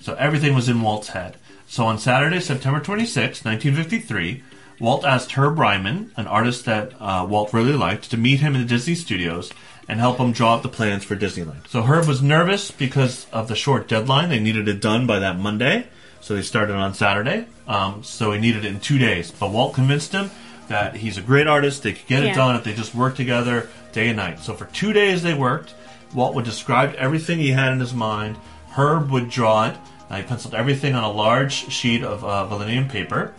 So 0.00 0.14
everything 0.14 0.54
was 0.54 0.68
in 0.68 0.82
Walt's 0.82 1.08
head. 1.08 1.36
So 1.66 1.84
on 1.84 1.98
Saturday, 1.98 2.40
September 2.40 2.80
26, 2.80 3.44
1953, 3.44 4.42
Walt 4.78 5.04
asked 5.04 5.32
Herb 5.32 5.58
Ryman, 5.58 6.10
an 6.16 6.26
artist 6.26 6.64
that 6.64 6.92
uh, 6.98 7.26
Walt 7.28 7.52
really 7.52 7.74
liked, 7.74 8.10
to 8.10 8.16
meet 8.16 8.40
him 8.40 8.54
in 8.54 8.62
the 8.62 8.66
Disney 8.66 8.94
studios 8.94 9.52
and 9.90 9.98
help 9.98 10.18
him 10.18 10.30
draw 10.30 10.54
up 10.54 10.62
the 10.62 10.68
plans 10.68 11.02
for 11.04 11.16
Disneyland. 11.16 11.66
So 11.68 11.82
Herb 11.82 12.06
was 12.06 12.22
nervous 12.22 12.70
because 12.70 13.26
of 13.32 13.48
the 13.48 13.56
short 13.56 13.88
deadline. 13.88 14.28
They 14.28 14.38
needed 14.38 14.68
it 14.68 14.80
done 14.80 15.04
by 15.06 15.18
that 15.18 15.36
Monday. 15.38 15.88
So 16.20 16.34
they 16.34 16.42
started 16.42 16.76
on 16.76 16.94
Saturday. 16.94 17.46
Um, 17.66 18.04
so 18.04 18.30
he 18.30 18.38
needed 18.38 18.64
it 18.64 18.68
in 18.68 18.78
two 18.80 18.98
days. 18.98 19.32
But 19.32 19.50
Walt 19.50 19.74
convinced 19.74 20.12
him 20.12 20.30
that 20.68 20.94
he's 20.94 21.18
a 21.18 21.22
great 21.22 21.48
artist. 21.48 21.82
They 21.82 21.92
could 21.94 22.06
get 22.06 22.22
Yeah. 22.22 22.30
it 22.30 22.34
done 22.36 22.54
if 22.54 22.62
they 22.62 22.72
just 22.72 22.94
worked 22.94 23.16
together 23.16 23.68
day 23.92 24.08
and 24.08 24.16
night. 24.16 24.38
So 24.38 24.54
for 24.54 24.66
two 24.66 24.92
days 24.92 25.22
they 25.22 25.34
worked. 25.34 25.74
Walt 26.14 26.34
would 26.36 26.44
describe 26.44 26.94
everything 26.94 27.38
he 27.40 27.50
had 27.50 27.72
in 27.72 27.80
his 27.80 27.92
mind. 27.92 28.36
Herb 28.70 29.10
would 29.10 29.28
draw 29.28 29.66
it. 29.70 29.76
Uh, 30.08 30.16
he 30.18 30.22
penciled 30.22 30.54
everything 30.54 30.94
on 30.94 31.02
a 31.02 31.10
large 31.10 31.52
sheet 31.72 32.04
of 32.04 32.24
uh, 32.24 32.46
Valenium 32.48 32.88
paper. 32.88 33.32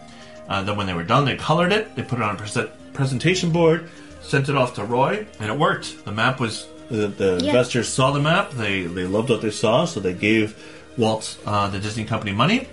Uh, 0.50 0.62
then 0.64 0.76
when 0.76 0.88
they 0.88 0.94
were 0.94 1.04
done, 1.04 1.24
they 1.24 1.36
colored 1.38 1.72
it. 1.72 1.96
They 1.96 2.04
put 2.04 2.20
it 2.20 2.24
on 2.24 2.36
a 2.36 2.40
prese- 2.40 2.70
presentation 2.94 3.52
board, 3.52 3.90
sent 4.32 4.48
it 4.48 4.56
off 4.56 4.76
to 4.76 4.86
Roy, 4.86 5.28
and 5.40 5.52
it 5.52 5.58
worked. 5.58 6.06
The 6.06 6.14
map 6.14 6.40
was 6.40 6.66
the, 6.90 7.08
the 7.08 7.40
yeah. 7.42 7.50
investors 7.50 7.90
saw 7.90 8.12
the 8.12 8.22
map. 8.22 8.52
They 8.52 8.84
they 8.84 9.06
loved 9.06 9.30
what 9.30 9.42
they 9.42 9.52
saw, 9.52 9.84
so 9.86 10.00
they 10.00 10.14
gave 10.14 10.56
Walt 10.98 11.38
uh, 11.46 11.70
the 11.70 11.80
Disney 11.80 12.06
Company 12.06 12.32
money. 12.32 12.70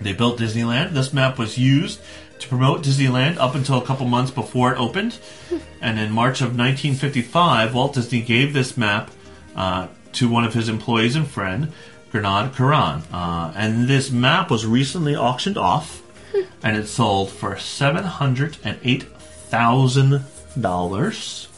They 0.00 0.12
built 0.12 0.38
Disneyland. 0.38 0.92
This 0.92 1.12
map 1.12 1.38
was 1.38 1.58
used 1.58 2.00
to 2.38 2.46
promote 2.48 2.82
Disneyland 2.82 3.36
up 3.36 3.56
until 3.56 3.78
a 3.78 3.84
couple 3.84 4.06
months 4.06 4.30
before 4.30 4.72
it 4.72 4.78
opened. 4.78 5.18
and 5.82 5.98
in 5.98 6.12
March 6.12 6.40
of 6.40 6.56
1955, 6.56 7.74
Walt 7.74 7.94
Disney 7.94 8.20
gave 8.22 8.52
this 8.52 8.76
map 8.76 9.10
uh, 9.56 9.88
to 10.12 10.28
one 10.28 10.44
of 10.44 10.54
his 10.54 10.68
employees 10.68 11.16
and 11.16 11.28
friend, 11.28 11.72
Granad 12.12 12.54
Karan. 12.54 13.02
Uh, 13.12 13.52
and 13.56 13.88
this 13.88 14.12
map 14.12 14.50
was 14.50 14.64
recently 14.64 15.16
auctioned 15.16 15.58
off 15.58 16.00
and 16.62 16.76
it 16.76 16.86
sold 16.86 17.30
for 17.30 17.56
$708,000 17.56 20.39
dollars. 20.58 21.48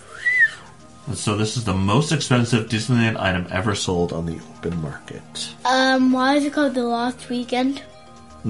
So 1.14 1.36
this 1.36 1.56
is 1.56 1.64
the 1.64 1.74
most 1.74 2.12
expensive 2.12 2.68
Disneyland 2.68 3.18
item 3.18 3.46
ever 3.50 3.74
sold 3.74 4.12
on 4.12 4.24
the 4.26 4.38
open 4.56 4.80
market. 4.80 5.22
Um, 5.64 6.12
why 6.12 6.36
is 6.36 6.44
it 6.44 6.52
called 6.52 6.74
the 6.74 6.84
Lost 6.84 7.28
Weekend? 7.28 7.82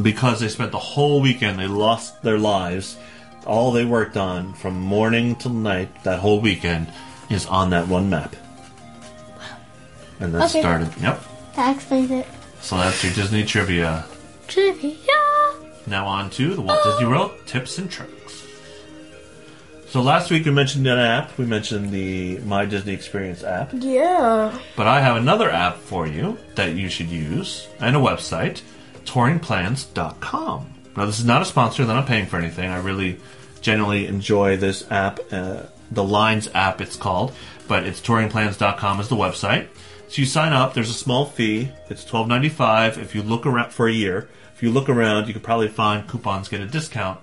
because 0.01 0.41
they 0.41 0.49
spent 0.49 0.73
the 0.73 0.79
whole 0.79 1.21
weekend 1.21 1.59
they 1.59 1.67
lost 1.67 2.23
their 2.23 2.39
lives 2.39 2.97
all 3.45 3.71
they 3.73 3.85
worked 3.85 4.17
on 4.17 4.55
from 4.55 4.73
morning 4.81 5.37
till 5.37 5.53
night 5.53 5.91
that 6.03 6.19
whole 6.19 6.41
weekend 6.41 6.91
is 7.29 7.45
on 7.45 7.69
that 7.69 7.87
one 7.89 8.09
map 8.09 8.35
and 10.19 10.33
that 10.33 10.45
Okay. 10.49 10.61
started 10.61 10.89
yep 10.99 11.23
That 11.57 11.77
explains 11.77 12.11
it. 12.11 12.27
so 12.63 12.79
that's 12.79 13.05
your 13.05 13.13
disney 13.13 13.45
trivia 13.45 14.07
Trivia. 14.49 14.97
now 15.87 16.07
on 16.07 16.31
to 16.31 16.55
the 16.55 16.63
walt 16.63 16.83
disney 16.85 17.05
world 17.07 17.33
tips 17.45 17.77
and 17.77 17.91
tricks 17.91 18.22
so 19.93 20.01
last 20.01 20.31
week 20.31 20.47
we 20.47 20.51
mentioned 20.51 20.87
an 20.87 20.99
app 20.99 21.37
we 21.37 21.45
mentioned 21.45 21.91
the 21.91 22.39
my 22.39 22.65
disney 22.65 22.95
experience 22.95 23.45
app 23.45 23.71
Yeah. 23.75 24.59
But 24.75 24.87
I 24.87 25.01
have 25.01 25.17
another 25.17 25.51
app 25.51 25.77
for 25.77 26.07
you 26.07 26.39
that 26.55 26.75
you 26.75 26.89
should 26.89 27.09
use 27.11 27.69
and 27.79 27.95
a 27.95 27.99
website, 27.99 28.63
touringplans.com. 29.05 30.75
Now, 30.97 31.07
this 31.07 31.19
is 31.19 31.27
not 31.27 31.43
a 31.43 31.45
sponsor, 31.45 31.85
they're 31.85 31.95
not 31.95 32.07
paying 32.07 32.27
for 32.27 32.39
anything. 32.39 32.71
I 32.71 32.79
really 32.79 33.19
genuinely 33.61 34.07
enjoy 34.07 34.57
this 34.57 34.91
app, 34.91 35.21
uh, 35.31 35.65
the 35.91 36.05
Lines 36.05 36.49
app 36.55 36.81
it's 36.81 36.97
called, 36.97 37.33
but 37.69 37.85
it's 37.85 38.01
touringplans.com 38.01 39.01
is 39.01 39.09
the 39.09 39.17
website. 39.17 39.69
So 40.09 40.21
you 40.21 40.27
sign 40.27 40.53
up, 40.53 40.75
there's 40.75 40.91
a 40.91 40.95
small 40.95 41.25
fee, 41.27 41.71
it's 41.89 42.05
$12.95 42.05 42.99
if 42.99 43.15
you 43.15 43.23
look 43.23 43.47
around 43.47 43.73
for 43.73 43.89
a 43.89 43.93
year. 43.93 44.29
If 44.55 44.63
you 44.63 44.71
look 44.71 44.89
around, 44.89 45.27
you 45.27 45.33
could 45.33 45.43
probably 45.43 45.69
find 45.69 46.07
coupons 46.07 46.49
get 46.49 46.61
a 46.61 46.67
discount 46.67 47.21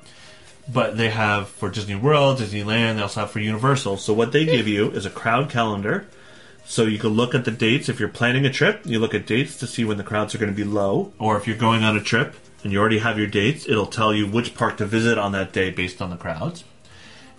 but 0.71 0.97
they 0.97 1.10
have 1.10 1.49
for 1.49 1.69
Disney 1.69 1.95
World, 1.95 2.39
Disneyland, 2.39 2.95
they 2.95 3.01
also 3.01 3.21
have 3.21 3.32
for 3.32 3.39
Universal. 3.39 3.97
So 3.97 4.13
what 4.13 4.32
they 4.32 4.45
give 4.45 4.67
you 4.67 4.91
is 4.91 5.05
a 5.05 5.10
crowd 5.10 5.49
calendar. 5.49 6.08
So 6.65 6.84
you 6.84 6.99
can 6.99 7.10
look 7.10 7.34
at 7.34 7.45
the 7.45 7.51
dates. 7.51 7.89
If 7.89 7.99
you're 7.99 8.10
planning 8.10 8.45
a 8.45 8.51
trip, 8.51 8.82
you 8.86 8.99
look 8.99 9.15
at 9.15 9.25
dates 9.25 9.58
to 9.58 9.67
see 9.67 9.84
when 9.84 9.97
the 9.97 10.03
crowds 10.03 10.36
are 10.36 10.38
going 10.38 10.51
to 10.51 10.55
be 10.55 10.63
low. 10.63 11.12
Or 11.17 11.36
if 11.38 11.47
you're 11.47 11.58
going 11.58 11.84
on 11.84 11.97
a 11.97 12.03
trip 12.03 12.36
and 12.63 12.71
you 12.71 12.79
already 12.79 12.99
have 12.99 13.17
your 13.17 13.27
dates, 13.27 13.67
it'll 13.67 13.88
tell 13.88 14.13
you 14.13 14.27
which 14.27 14.53
park 14.53 14.77
to 14.77 14.86
visit 14.86 15.17
on 15.17 15.32
that 15.32 15.51
day 15.51 15.71
based 15.71 16.01
on 16.01 16.12
the 16.12 16.17
crowds. 16.17 16.63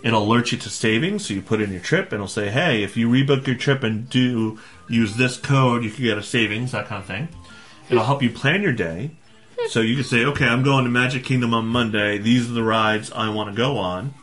It'll 0.03 0.25
alert 0.25 0.51
you 0.51 0.59
to 0.59 0.71
savings, 0.71 1.27
so 1.27 1.35
you 1.35 1.43
put 1.43 1.61
in 1.61 1.71
your 1.71 1.81
trip, 1.81 2.07
and 2.07 2.15
it'll 2.15 2.27
say, 2.27 2.49
"Hey, 2.49 2.83
if 2.83 2.97
you 2.97 3.09
rebook 3.09 3.47
your 3.47 3.57
trip 3.57 3.83
and 3.83 4.09
do 4.09 4.59
use 4.89 5.15
this 5.15 5.37
code, 5.37 5.85
you 5.85 5.91
can 5.91 6.05
get 6.05 6.17
a 6.17 6.23
savings." 6.23 6.73
That 6.73 6.89
kind 6.89 7.03
of 7.03 7.07
thing. 7.07 7.29
It'll 7.91 8.05
help 8.05 8.23
you 8.23 8.31
plan 8.31 8.63
your 8.63 8.73
day, 8.73 9.11
so 9.69 9.81
you 9.81 9.97
can 9.97 10.05
say, 10.05 10.25
"Okay, 10.25 10.47
I'm 10.47 10.63
going 10.63 10.85
to 10.85 10.91
Magic 10.91 11.25
Kingdom 11.25 11.55
on 11.55 11.67
Monday. 11.67 12.19
These 12.19 12.51
are 12.51 12.55
the 12.55 12.63
rides 12.63 13.13
I 13.13 13.29
want 13.29 13.51
to 13.51 13.57
go 13.57 13.79
on." 13.79 14.15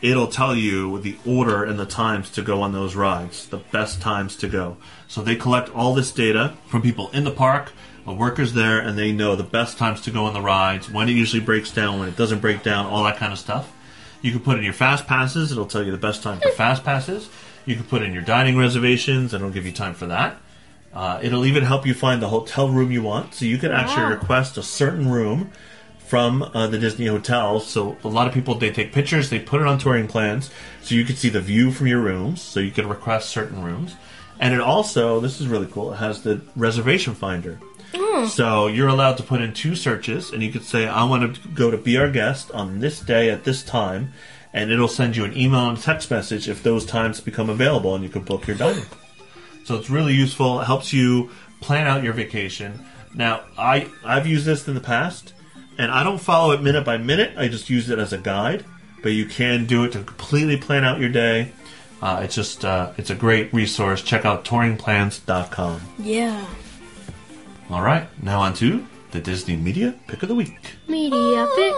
It'll 0.00 0.26
tell 0.26 0.56
you 0.56 0.98
the 0.98 1.16
order 1.24 1.62
and 1.62 1.78
the 1.78 1.86
times 1.86 2.28
to 2.30 2.42
go 2.42 2.60
on 2.60 2.72
those 2.72 2.96
rides, 2.96 3.46
the 3.46 3.58
best 3.58 4.00
times 4.00 4.34
to 4.36 4.48
go. 4.48 4.76
So 5.06 5.22
they 5.22 5.36
collect 5.36 5.68
all 5.68 5.94
this 5.94 6.10
data 6.10 6.54
from 6.66 6.82
people 6.82 7.08
in 7.12 7.22
the 7.22 7.30
park, 7.30 7.72
the 8.04 8.12
workers 8.12 8.54
there, 8.54 8.80
and 8.80 8.98
they 8.98 9.12
know 9.12 9.36
the 9.36 9.44
best 9.44 9.78
times 9.78 10.00
to 10.00 10.10
go 10.10 10.24
on 10.24 10.34
the 10.34 10.40
rides, 10.40 10.90
when 10.90 11.08
it 11.08 11.12
usually 11.12 11.40
breaks 11.40 11.70
down, 11.70 12.00
when 12.00 12.08
it 12.08 12.16
doesn't 12.16 12.40
break 12.40 12.64
down, 12.64 12.86
all 12.86 13.04
that 13.04 13.16
kind 13.16 13.32
of 13.32 13.38
stuff. 13.38 13.70
You 14.22 14.32
can 14.32 14.40
put 14.40 14.58
in 14.58 14.64
your 14.64 14.72
fast 14.72 15.06
passes. 15.06 15.52
It'll 15.52 15.66
tell 15.66 15.84
you 15.84 15.92
the 15.92 15.98
best 15.98 16.22
time 16.22 16.40
for 16.40 16.50
fast 16.50 16.82
passes. 16.82 17.28
You 17.64 17.76
can 17.76 17.84
put 17.84 18.02
in 18.02 18.12
your 18.12 18.22
dining 18.22 18.56
reservations, 18.56 19.32
and 19.32 19.42
it'll 19.42 19.54
give 19.54 19.66
you 19.66 19.72
time 19.72 19.94
for 19.94 20.06
that. 20.06 20.40
Uh, 20.94 21.18
it'll 21.22 21.46
even 21.46 21.62
help 21.64 21.86
you 21.86 21.94
find 21.94 22.20
the 22.20 22.28
hotel 22.28 22.68
room 22.68 22.92
you 22.92 23.02
want, 23.02 23.34
so 23.34 23.44
you 23.44 23.58
can 23.58 23.72
actually 23.72 24.02
Wow. 24.02 24.10
request 24.10 24.58
a 24.58 24.62
certain 24.62 25.10
room 25.10 25.50
from 26.06 26.42
uh, 26.42 26.66
the 26.66 26.78
Disney 26.78 27.06
hotels. 27.06 27.66
So 27.66 27.96
a 28.04 28.08
lot 28.08 28.26
of 28.26 28.34
people 28.34 28.54
they 28.56 28.70
take 28.70 28.92
pictures, 28.92 29.30
they 29.30 29.38
put 29.38 29.62
it 29.62 29.66
on 29.66 29.78
touring 29.78 30.06
plans, 30.06 30.50
so 30.82 30.94
you 30.94 31.04
can 31.04 31.16
see 31.16 31.30
the 31.30 31.40
view 31.40 31.70
from 31.72 31.86
your 31.86 32.00
rooms. 32.00 32.42
So 32.42 32.60
you 32.60 32.70
can 32.70 32.86
request 32.88 33.30
certain 33.30 33.62
rooms, 33.64 33.94
and 34.38 34.52
it 34.52 34.60
also 34.60 35.20
this 35.20 35.40
is 35.40 35.46
really 35.48 35.66
cool. 35.66 35.94
It 35.94 35.96
has 35.96 36.22
the 36.22 36.42
reservation 36.54 37.14
finder. 37.14 37.58
So 38.28 38.66
you're 38.68 38.88
allowed 38.88 39.16
to 39.16 39.22
put 39.22 39.40
in 39.40 39.52
two 39.54 39.74
searches, 39.74 40.30
and 40.30 40.42
you 40.42 40.52
could 40.52 40.64
say, 40.64 40.86
"I 40.86 41.04
want 41.04 41.34
to 41.34 41.48
go 41.48 41.70
to 41.70 41.76
be 41.78 41.96
our 41.96 42.10
guest 42.10 42.50
on 42.52 42.80
this 42.80 43.00
day 43.00 43.30
at 43.30 43.44
this 43.44 43.62
time," 43.62 44.12
and 44.52 44.70
it'll 44.70 44.88
send 44.88 45.16
you 45.16 45.24
an 45.24 45.36
email 45.36 45.68
and 45.68 45.80
text 45.80 46.10
message 46.10 46.48
if 46.48 46.62
those 46.62 46.84
times 46.84 47.20
become 47.20 47.48
available, 47.48 47.94
and 47.94 48.04
you 48.04 48.10
can 48.10 48.22
book 48.22 48.46
your 48.46 48.56
dining. 48.56 48.84
So 49.64 49.76
it's 49.76 49.90
really 49.90 50.14
useful. 50.14 50.60
It 50.60 50.64
helps 50.64 50.92
you 50.92 51.30
plan 51.60 51.86
out 51.86 52.02
your 52.02 52.12
vacation. 52.12 52.84
Now, 53.14 53.42
I 53.58 53.88
I've 54.04 54.26
used 54.26 54.46
this 54.46 54.66
in 54.68 54.74
the 54.74 54.80
past, 54.80 55.34
and 55.78 55.90
I 55.90 56.02
don't 56.02 56.18
follow 56.18 56.52
it 56.52 56.62
minute 56.62 56.84
by 56.84 56.98
minute. 56.98 57.34
I 57.36 57.48
just 57.48 57.70
use 57.70 57.90
it 57.90 57.98
as 57.98 58.12
a 58.12 58.18
guide. 58.18 58.64
But 59.02 59.12
you 59.12 59.26
can 59.26 59.66
do 59.66 59.82
it 59.84 59.92
to 59.92 60.02
completely 60.04 60.56
plan 60.56 60.84
out 60.84 61.00
your 61.00 61.08
day. 61.08 61.50
Uh, 62.00 62.20
it's 62.22 62.34
just 62.34 62.64
uh, 62.64 62.92
it's 62.96 63.10
a 63.10 63.14
great 63.14 63.52
resource. 63.52 64.02
Check 64.02 64.24
out 64.24 64.44
touringplans.com. 64.44 65.80
Yeah. 65.98 66.46
All 67.70 67.82
right, 67.82 68.06
now 68.22 68.40
on 68.40 68.54
to 68.54 68.86
the 69.12 69.20
Disney 69.20 69.56
Media 69.56 69.94
Pick 70.06 70.22
of 70.22 70.28
the 70.28 70.34
Week. 70.34 70.58
Media 70.88 71.48
pick. 71.56 71.74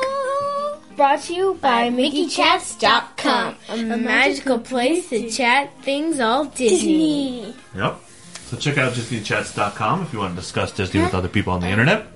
Brought 0.97 1.23
to 1.23 1.35
you 1.35 1.59
by 1.61 1.91
MickeyChats.com, 1.91 3.57
a 3.69 3.97
magical 3.97 4.61
place 4.61 5.09
to 5.09 5.29
chat 5.29 5.73
things 5.83 6.21
all 6.21 6.45
Disney. 6.45 7.53
Yep. 7.75 7.99
So 8.45 8.57
check 8.57 8.79
out 8.79 8.93
DisneyChats.com 8.93 10.03
if 10.03 10.13
you 10.13 10.21
want 10.21 10.37
to 10.37 10.41
discuss 10.41 10.71
Disney 10.71 11.01
with 11.01 11.13
other 11.13 11.29
people 11.29 11.53
on 11.53 11.63
the 11.63 11.69
internet. 11.69 12.07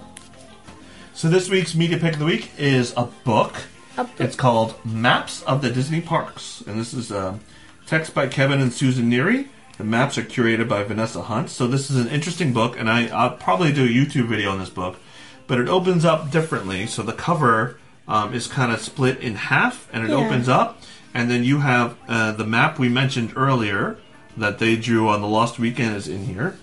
So 1.12 1.28
this 1.28 1.48
week's 1.50 1.74
media 1.74 1.98
pick 1.98 2.12
of 2.12 2.18
the 2.20 2.24
week 2.24 2.52
is 2.56 2.94
a 2.96 3.06
book. 3.24 3.56
A 3.96 4.04
book. 4.04 4.20
It's 4.20 4.36
called 4.36 4.76
Maps 4.84 5.42
of 5.42 5.60
the 5.60 5.70
Disney 5.70 6.00
Parks, 6.00 6.62
and 6.64 6.78
this 6.78 6.94
is 6.94 7.10
a 7.10 7.40
text 7.86 8.14
by 8.14 8.28
Kevin 8.28 8.60
and 8.60 8.72
Susan 8.72 9.10
Neary. 9.10 9.48
The 9.78 9.84
maps 9.84 10.16
are 10.18 10.22
curated 10.22 10.68
by 10.68 10.84
Vanessa 10.84 11.22
Hunt. 11.22 11.50
So 11.50 11.66
this 11.66 11.90
is 11.90 11.96
an 11.96 12.08
interesting 12.08 12.52
book, 12.52 12.78
and 12.78 12.88
I, 12.88 13.08
I'll 13.08 13.36
probably 13.36 13.72
do 13.72 13.84
a 13.84 13.88
YouTube 13.88 14.28
video 14.28 14.52
on 14.52 14.60
this 14.60 14.70
book. 14.70 15.00
But 15.48 15.58
it 15.58 15.68
opens 15.68 16.04
up 16.04 16.30
differently. 16.30 16.86
So 16.86 17.02
the 17.02 17.12
cover 17.12 17.76
um, 18.08 18.34
is 18.34 18.46
kind 18.46 18.72
of 18.72 18.80
split 18.80 19.20
in 19.20 19.34
half, 19.34 19.88
and 19.92 20.04
it 20.04 20.10
Yeah. 20.10 20.16
opens 20.16 20.48
up, 20.48 20.80
and 21.14 21.30
then 21.30 21.44
you 21.44 21.58
have 21.60 21.94
uh, 22.08 22.32
the 22.32 22.44
map 22.46 22.78
we 22.78 22.88
mentioned 22.88 23.32
earlier 23.36 23.98
that 24.36 24.58
they 24.58 24.76
drew 24.76 25.08
on 25.08 25.20
the 25.20 25.26
Lost 25.28 25.58
Weekend 25.58 25.96
is 25.96 26.08
in 26.08 26.24
here 26.26 26.56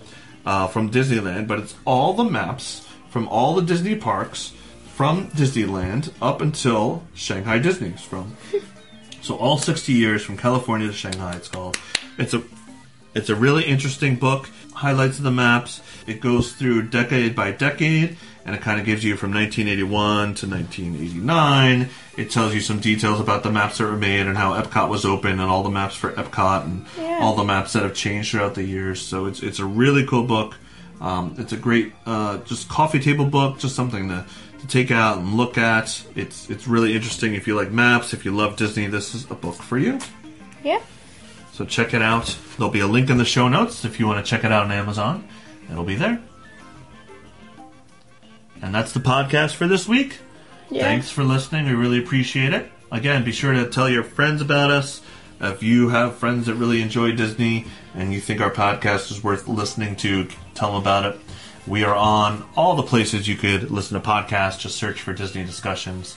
uh, 0.44 0.66
from 0.66 0.90
Disneyland, 0.90 1.46
but 1.46 1.58
it's 1.58 1.74
all 1.84 2.12
the 2.14 2.24
maps 2.24 2.86
from 3.10 3.28
all 3.28 3.54
the 3.54 3.62
Disney 3.62 3.94
parks 3.96 4.52
from 4.94 5.28
Disneyland 5.28 6.10
up 6.22 6.40
until 6.40 7.02
Shanghai 7.14 7.58
Disney's 7.58 8.00
from. 8.00 8.36
so 9.22 9.36
all 9.36 9.58
60 9.58 9.92
years 9.92 10.22
from 10.24 10.36
California 10.36 10.86
to 10.86 10.92
Shanghai. 10.92 11.34
It's 11.36 11.48
called. 11.48 11.76
It's 12.18 12.32
a 12.34 12.42
it's 13.14 13.28
a 13.30 13.34
really 13.34 13.64
interesting 13.64 14.16
book. 14.16 14.48
Highlights 14.74 15.18
of 15.18 15.24
the 15.24 15.30
maps. 15.30 15.80
It 16.06 16.20
goes 16.20 16.52
through 16.52 16.88
decade 16.88 17.34
by 17.34 17.50
decade, 17.50 18.16
and 18.46 18.54
it 18.54 18.62
kind 18.62 18.78
of 18.78 18.86
gives 18.86 19.04
you 19.04 19.16
from 19.16 19.32
1981 19.32 20.34
to 20.36 20.48
1989. 20.48 21.88
It 22.16 22.30
tells 22.30 22.54
you 22.54 22.60
some 22.60 22.78
details 22.78 23.20
about 23.20 23.42
the 23.42 23.50
maps 23.50 23.78
that 23.78 23.84
were 23.84 23.96
made 23.96 24.26
and 24.26 24.38
how 24.38 24.54
Epcot 24.60 24.88
was 24.88 25.04
open, 25.04 25.32
and 25.32 25.42
all 25.42 25.64
the 25.64 25.70
maps 25.70 25.96
for 25.96 26.12
Epcot, 26.12 26.64
and 26.64 26.86
all 27.20 27.34
the 27.34 27.44
maps 27.44 27.72
that 27.72 27.82
have 27.82 27.94
changed 27.94 28.30
throughout 28.30 28.54
the 28.54 28.62
years. 28.62 29.02
So 29.02 29.26
it's 29.26 29.42
it's 29.42 29.58
a 29.58 29.66
really 29.66 30.06
cool 30.06 30.22
book. 30.22 30.56
Um, 31.00 31.34
it's 31.38 31.52
a 31.52 31.56
great 31.56 31.92
uh, 32.06 32.38
just 32.38 32.68
coffee 32.68 33.00
table 33.00 33.26
book, 33.26 33.58
just 33.58 33.74
something 33.74 34.08
to, 34.08 34.24
to 34.60 34.66
take 34.66 34.92
out 34.92 35.18
and 35.18 35.34
look 35.34 35.58
at. 35.58 36.06
It's 36.14 36.48
it's 36.48 36.68
really 36.68 36.94
interesting 36.94 37.34
if 37.34 37.48
you 37.48 37.56
like 37.56 37.72
maps. 37.72 38.14
If 38.14 38.24
you 38.24 38.30
love 38.30 38.56
Disney, 38.56 38.86
this 38.86 39.12
is 39.14 39.28
a 39.28 39.34
book 39.34 39.56
for 39.56 39.76
you. 39.76 39.98
Yeah. 40.62 40.80
So 41.52 41.64
check 41.64 41.94
it 41.94 42.02
out. 42.02 42.38
There'll 42.56 42.72
be 42.72 42.80
a 42.80 42.86
link 42.86 43.10
in 43.10 43.18
the 43.18 43.24
show 43.24 43.48
notes 43.48 43.84
if 43.84 43.98
you 43.98 44.06
want 44.06 44.24
to 44.24 44.30
check 44.30 44.44
it 44.44 44.52
out 44.52 44.64
on 44.64 44.72
Amazon. 44.72 45.26
It'll 45.68 45.84
be 45.84 45.96
there. 45.96 46.22
And 48.62 48.74
that's 48.74 48.92
the 48.92 49.00
podcast 49.00 49.54
for 49.54 49.66
this 49.66 49.86
week. 49.88 50.18
Thanks 50.70 51.10
for 51.10 51.22
listening. 51.24 51.66
We 51.66 51.74
really 51.74 51.98
appreciate 51.98 52.52
it. 52.52 52.70
Again, 52.90 53.24
be 53.24 53.32
sure 53.32 53.52
to 53.52 53.68
tell 53.68 53.88
your 53.88 54.02
friends 54.02 54.40
about 54.40 54.70
us. 54.70 55.00
If 55.40 55.62
you 55.62 55.90
have 55.90 56.16
friends 56.16 56.46
that 56.46 56.54
really 56.54 56.80
enjoy 56.80 57.12
Disney 57.12 57.66
and 57.94 58.12
you 58.12 58.20
think 58.20 58.40
our 58.40 58.50
podcast 58.50 59.10
is 59.10 59.22
worth 59.22 59.46
listening 59.48 59.96
to, 59.96 60.28
tell 60.54 60.72
them 60.72 60.80
about 60.80 61.04
it. 61.14 61.20
We 61.66 61.84
are 61.84 61.94
on 61.94 62.48
all 62.56 62.74
the 62.76 62.82
places 62.84 63.26
you 63.28 63.36
could 63.36 63.70
listen 63.70 64.00
to 64.00 64.08
podcasts. 64.08 64.58
Just 64.60 64.76
search 64.76 65.02
for 65.02 65.12
Disney 65.12 65.44
Discussions. 65.44 66.16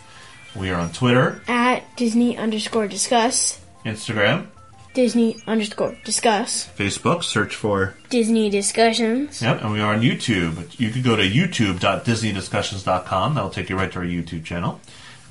We 0.56 0.69
are 0.69 0.80
on 0.80 0.91
Twitter, 0.91 1.41
At 1.47 1.95
Disney 1.95 2.38
underscore 2.38 2.88
discuss. 2.88 3.60
Instagram, 3.86 4.47
Disney 4.93 5.38
underscore 5.47 5.95
discuss. 6.04 6.69
Facebook. 6.78 7.23
Search 7.23 7.56
for 7.56 7.95
Disney 8.10 8.49
discussions. 8.49 9.41
Yep, 9.41 9.62
and 9.62 9.71
we 9.71 9.80
are 9.82 9.93
on 9.93 10.02
YouTube. 10.02 10.80
You 10.80 10.89
could 10.89 11.04
go 11.04 11.15
to 11.15 11.23
youtube.disneydiscussions.com. 11.23 13.36
That'll 13.36 13.49
take 13.49 13.69
you 13.69 13.78
right 13.78 13.91
to 13.91 13.99
our 13.99 14.06
YouTube 14.06 14.43
channel. 14.45 14.80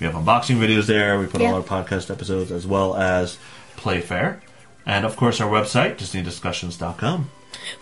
We 0.00 0.06
have 0.06 0.14
unboxing 0.14 0.56
videos 0.58 0.86
there. 0.86 1.18
We 1.18 1.26
put 1.26 1.40
Yeah. 1.40 1.48
all 1.48 1.54
our 1.56 1.62
podcast 1.62 2.10
episodes 2.10 2.52
as 2.52 2.66
well 2.66 2.96
as 2.96 3.36
Playfair. 3.76 4.40
And 4.86 5.04
of 5.04 5.16
course, 5.16 5.40
our 5.40 5.50
website, 5.50 5.96
disneydiscussions.com. 5.96 7.30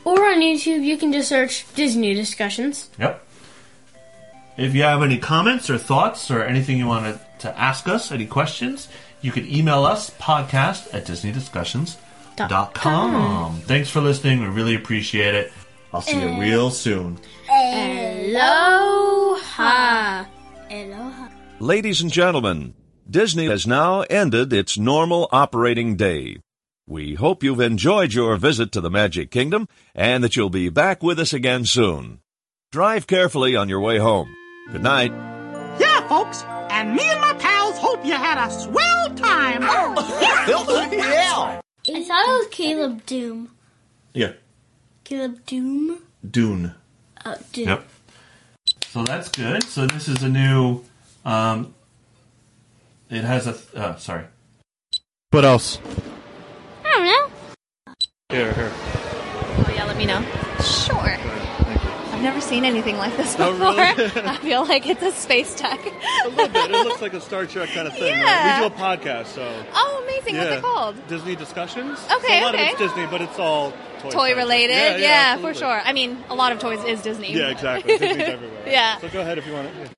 Or 0.04 0.24
on 0.26 0.40
YouTube, 0.40 0.82
you 0.82 0.96
can 0.96 1.12
just 1.12 1.28
search 1.28 1.66
Disney 1.74 2.14
discussions. 2.14 2.88
Yep. 2.98 3.22
If 4.56 4.74
you 4.74 4.82
have 4.84 5.02
any 5.02 5.18
comments 5.18 5.68
or 5.68 5.76
thoughts 5.76 6.30
or 6.30 6.42
anything 6.42 6.78
you 6.78 6.86
wanted 6.86 7.20
to 7.40 7.58
ask 7.60 7.86
us, 7.86 8.10
any 8.10 8.24
questions, 8.24 8.88
you 9.26 9.32
can 9.32 9.52
email 9.52 9.84
us 9.84 10.10
podcast 10.10 10.94
at 10.94 11.04
disneydiscussions.com. 11.04 13.60
Thanks 13.62 13.90
for 13.90 14.00
listening. 14.00 14.40
We 14.40 14.46
really 14.46 14.76
appreciate 14.76 15.34
it. 15.34 15.52
I'll 15.92 16.00
see 16.00 16.20
you 16.20 16.40
real 16.40 16.70
soon. 16.70 17.18
Aloha. 17.50 18.36
Aloha. 20.70 21.28
Ladies 21.58 22.02
and 22.02 22.12
gentlemen, 22.12 22.74
Disney 23.10 23.46
has 23.46 23.66
now 23.66 24.02
ended 24.02 24.52
its 24.52 24.78
normal 24.78 25.28
operating 25.32 25.96
day. 25.96 26.36
We 26.86 27.14
hope 27.14 27.42
you've 27.42 27.58
enjoyed 27.60 28.14
your 28.14 28.36
visit 28.36 28.70
to 28.72 28.80
the 28.80 28.90
Magic 28.90 29.32
Kingdom 29.32 29.66
and 29.92 30.22
that 30.22 30.36
you'll 30.36 30.50
be 30.50 30.68
back 30.68 31.02
with 31.02 31.18
us 31.18 31.32
again 31.32 31.64
soon. 31.64 32.20
Drive 32.70 33.08
carefully 33.08 33.56
on 33.56 33.68
your 33.68 33.80
way 33.80 33.98
home. 33.98 34.32
Good 34.70 34.84
night. 34.84 35.10
Yeah, 35.80 36.06
folks. 36.08 36.44
And 36.70 36.94
me 36.94 37.02
and 37.02 37.20
my 37.20 37.32
pals 37.32 37.36
hope 37.36 37.36
you 38.06 38.14
had 38.14 38.38
a 38.38 38.50
swell 38.50 39.14
time. 39.14 39.62
I 39.64 39.94
thought 41.86 42.28
it 42.28 42.38
was 42.38 42.48
Caleb 42.50 43.04
Doom. 43.04 43.50
Yeah. 44.14 44.32
Caleb 45.04 45.44
Doom? 45.44 46.02
Dune. 46.28 46.74
Oh, 47.24 47.34
Doom. 47.52 47.68
Yep. 47.68 47.88
So 48.86 49.04
that's 49.04 49.28
good. 49.28 49.62
So 49.64 49.86
this 49.86 50.08
is 50.08 50.22
a 50.22 50.28
new. 50.28 50.84
Um, 51.24 51.74
it 53.10 53.24
has 53.24 53.46
a. 53.46 53.52
Th- 53.52 53.74
uh, 53.74 53.96
sorry. 53.96 54.24
What 55.30 55.44
else? 55.44 55.78
I 56.84 56.90
don't 56.90 57.04
know. 57.04 57.94
Here, 58.30 58.52
here. 58.52 58.72
Oh 58.72 59.72
yeah, 59.74 59.84
let 59.84 59.96
me 59.96 60.06
know. 60.06 60.24
Sure. 60.62 61.16
I've 62.16 62.22
never 62.22 62.40
seen 62.40 62.64
anything 62.64 62.96
like 62.96 63.14
this 63.18 63.37
Oh, 63.38 63.52
before. 63.52 63.74
really? 63.74 64.26
I 64.29 64.37
feel 64.38 64.64
like 64.66 64.87
it's 64.87 65.02
a 65.02 65.12
space 65.12 65.55
tech. 65.55 65.79
A 66.24 66.29
little 66.29 66.48
bit. 66.48 66.70
It 66.70 66.85
looks 66.85 67.02
like 67.02 67.12
a 67.12 67.20
Star 67.20 67.44
Trek 67.46 67.68
kind 67.70 67.87
of 67.87 67.92
thing. 67.92 68.18
Yeah. 68.18 68.62
We 68.62 68.68
do 68.68 68.74
a 68.74 68.79
podcast, 68.79 69.26
so. 69.26 69.64
Oh, 69.74 70.02
amazing! 70.05 70.37
What's 70.38 70.50
it 70.57 70.62
called? 70.62 71.09
Disney 71.09 71.37
discussions. 71.37 71.98
Okay, 72.11 72.26
so 72.26 72.40
a 72.40 72.40
lot 72.42 72.55
okay. 72.55 72.64
of 72.72 72.81
it's 72.81 72.81
Disney, 72.81 73.07
but 73.07 73.20
it's 73.20 73.38
all 73.38 73.72
toy, 74.01 74.11
toy 74.11 74.34
related. 74.34 74.72
Yeah, 74.74 74.97
Yeah, 74.97 75.09
absolutely. 75.34 75.53
for 75.53 75.59
sure. 75.59 75.80
I 75.84 75.93
mean, 75.93 76.24
a 76.30 76.34
lot 76.34 76.53
of 76.53 76.59
toys 76.59 76.82
is 76.84 77.03
Disney. 77.03 77.34
Yeah, 77.34 77.51
exactly. 77.51 77.99
Disney's 77.99 78.28
everywhere. 78.28 78.62
Yeah. 78.66 78.99
So 78.99 79.09
go 79.11 79.20
ahead 79.20 79.36
if 79.36 79.47
you 79.47 79.53
want 79.53 79.68
to. 79.84 79.90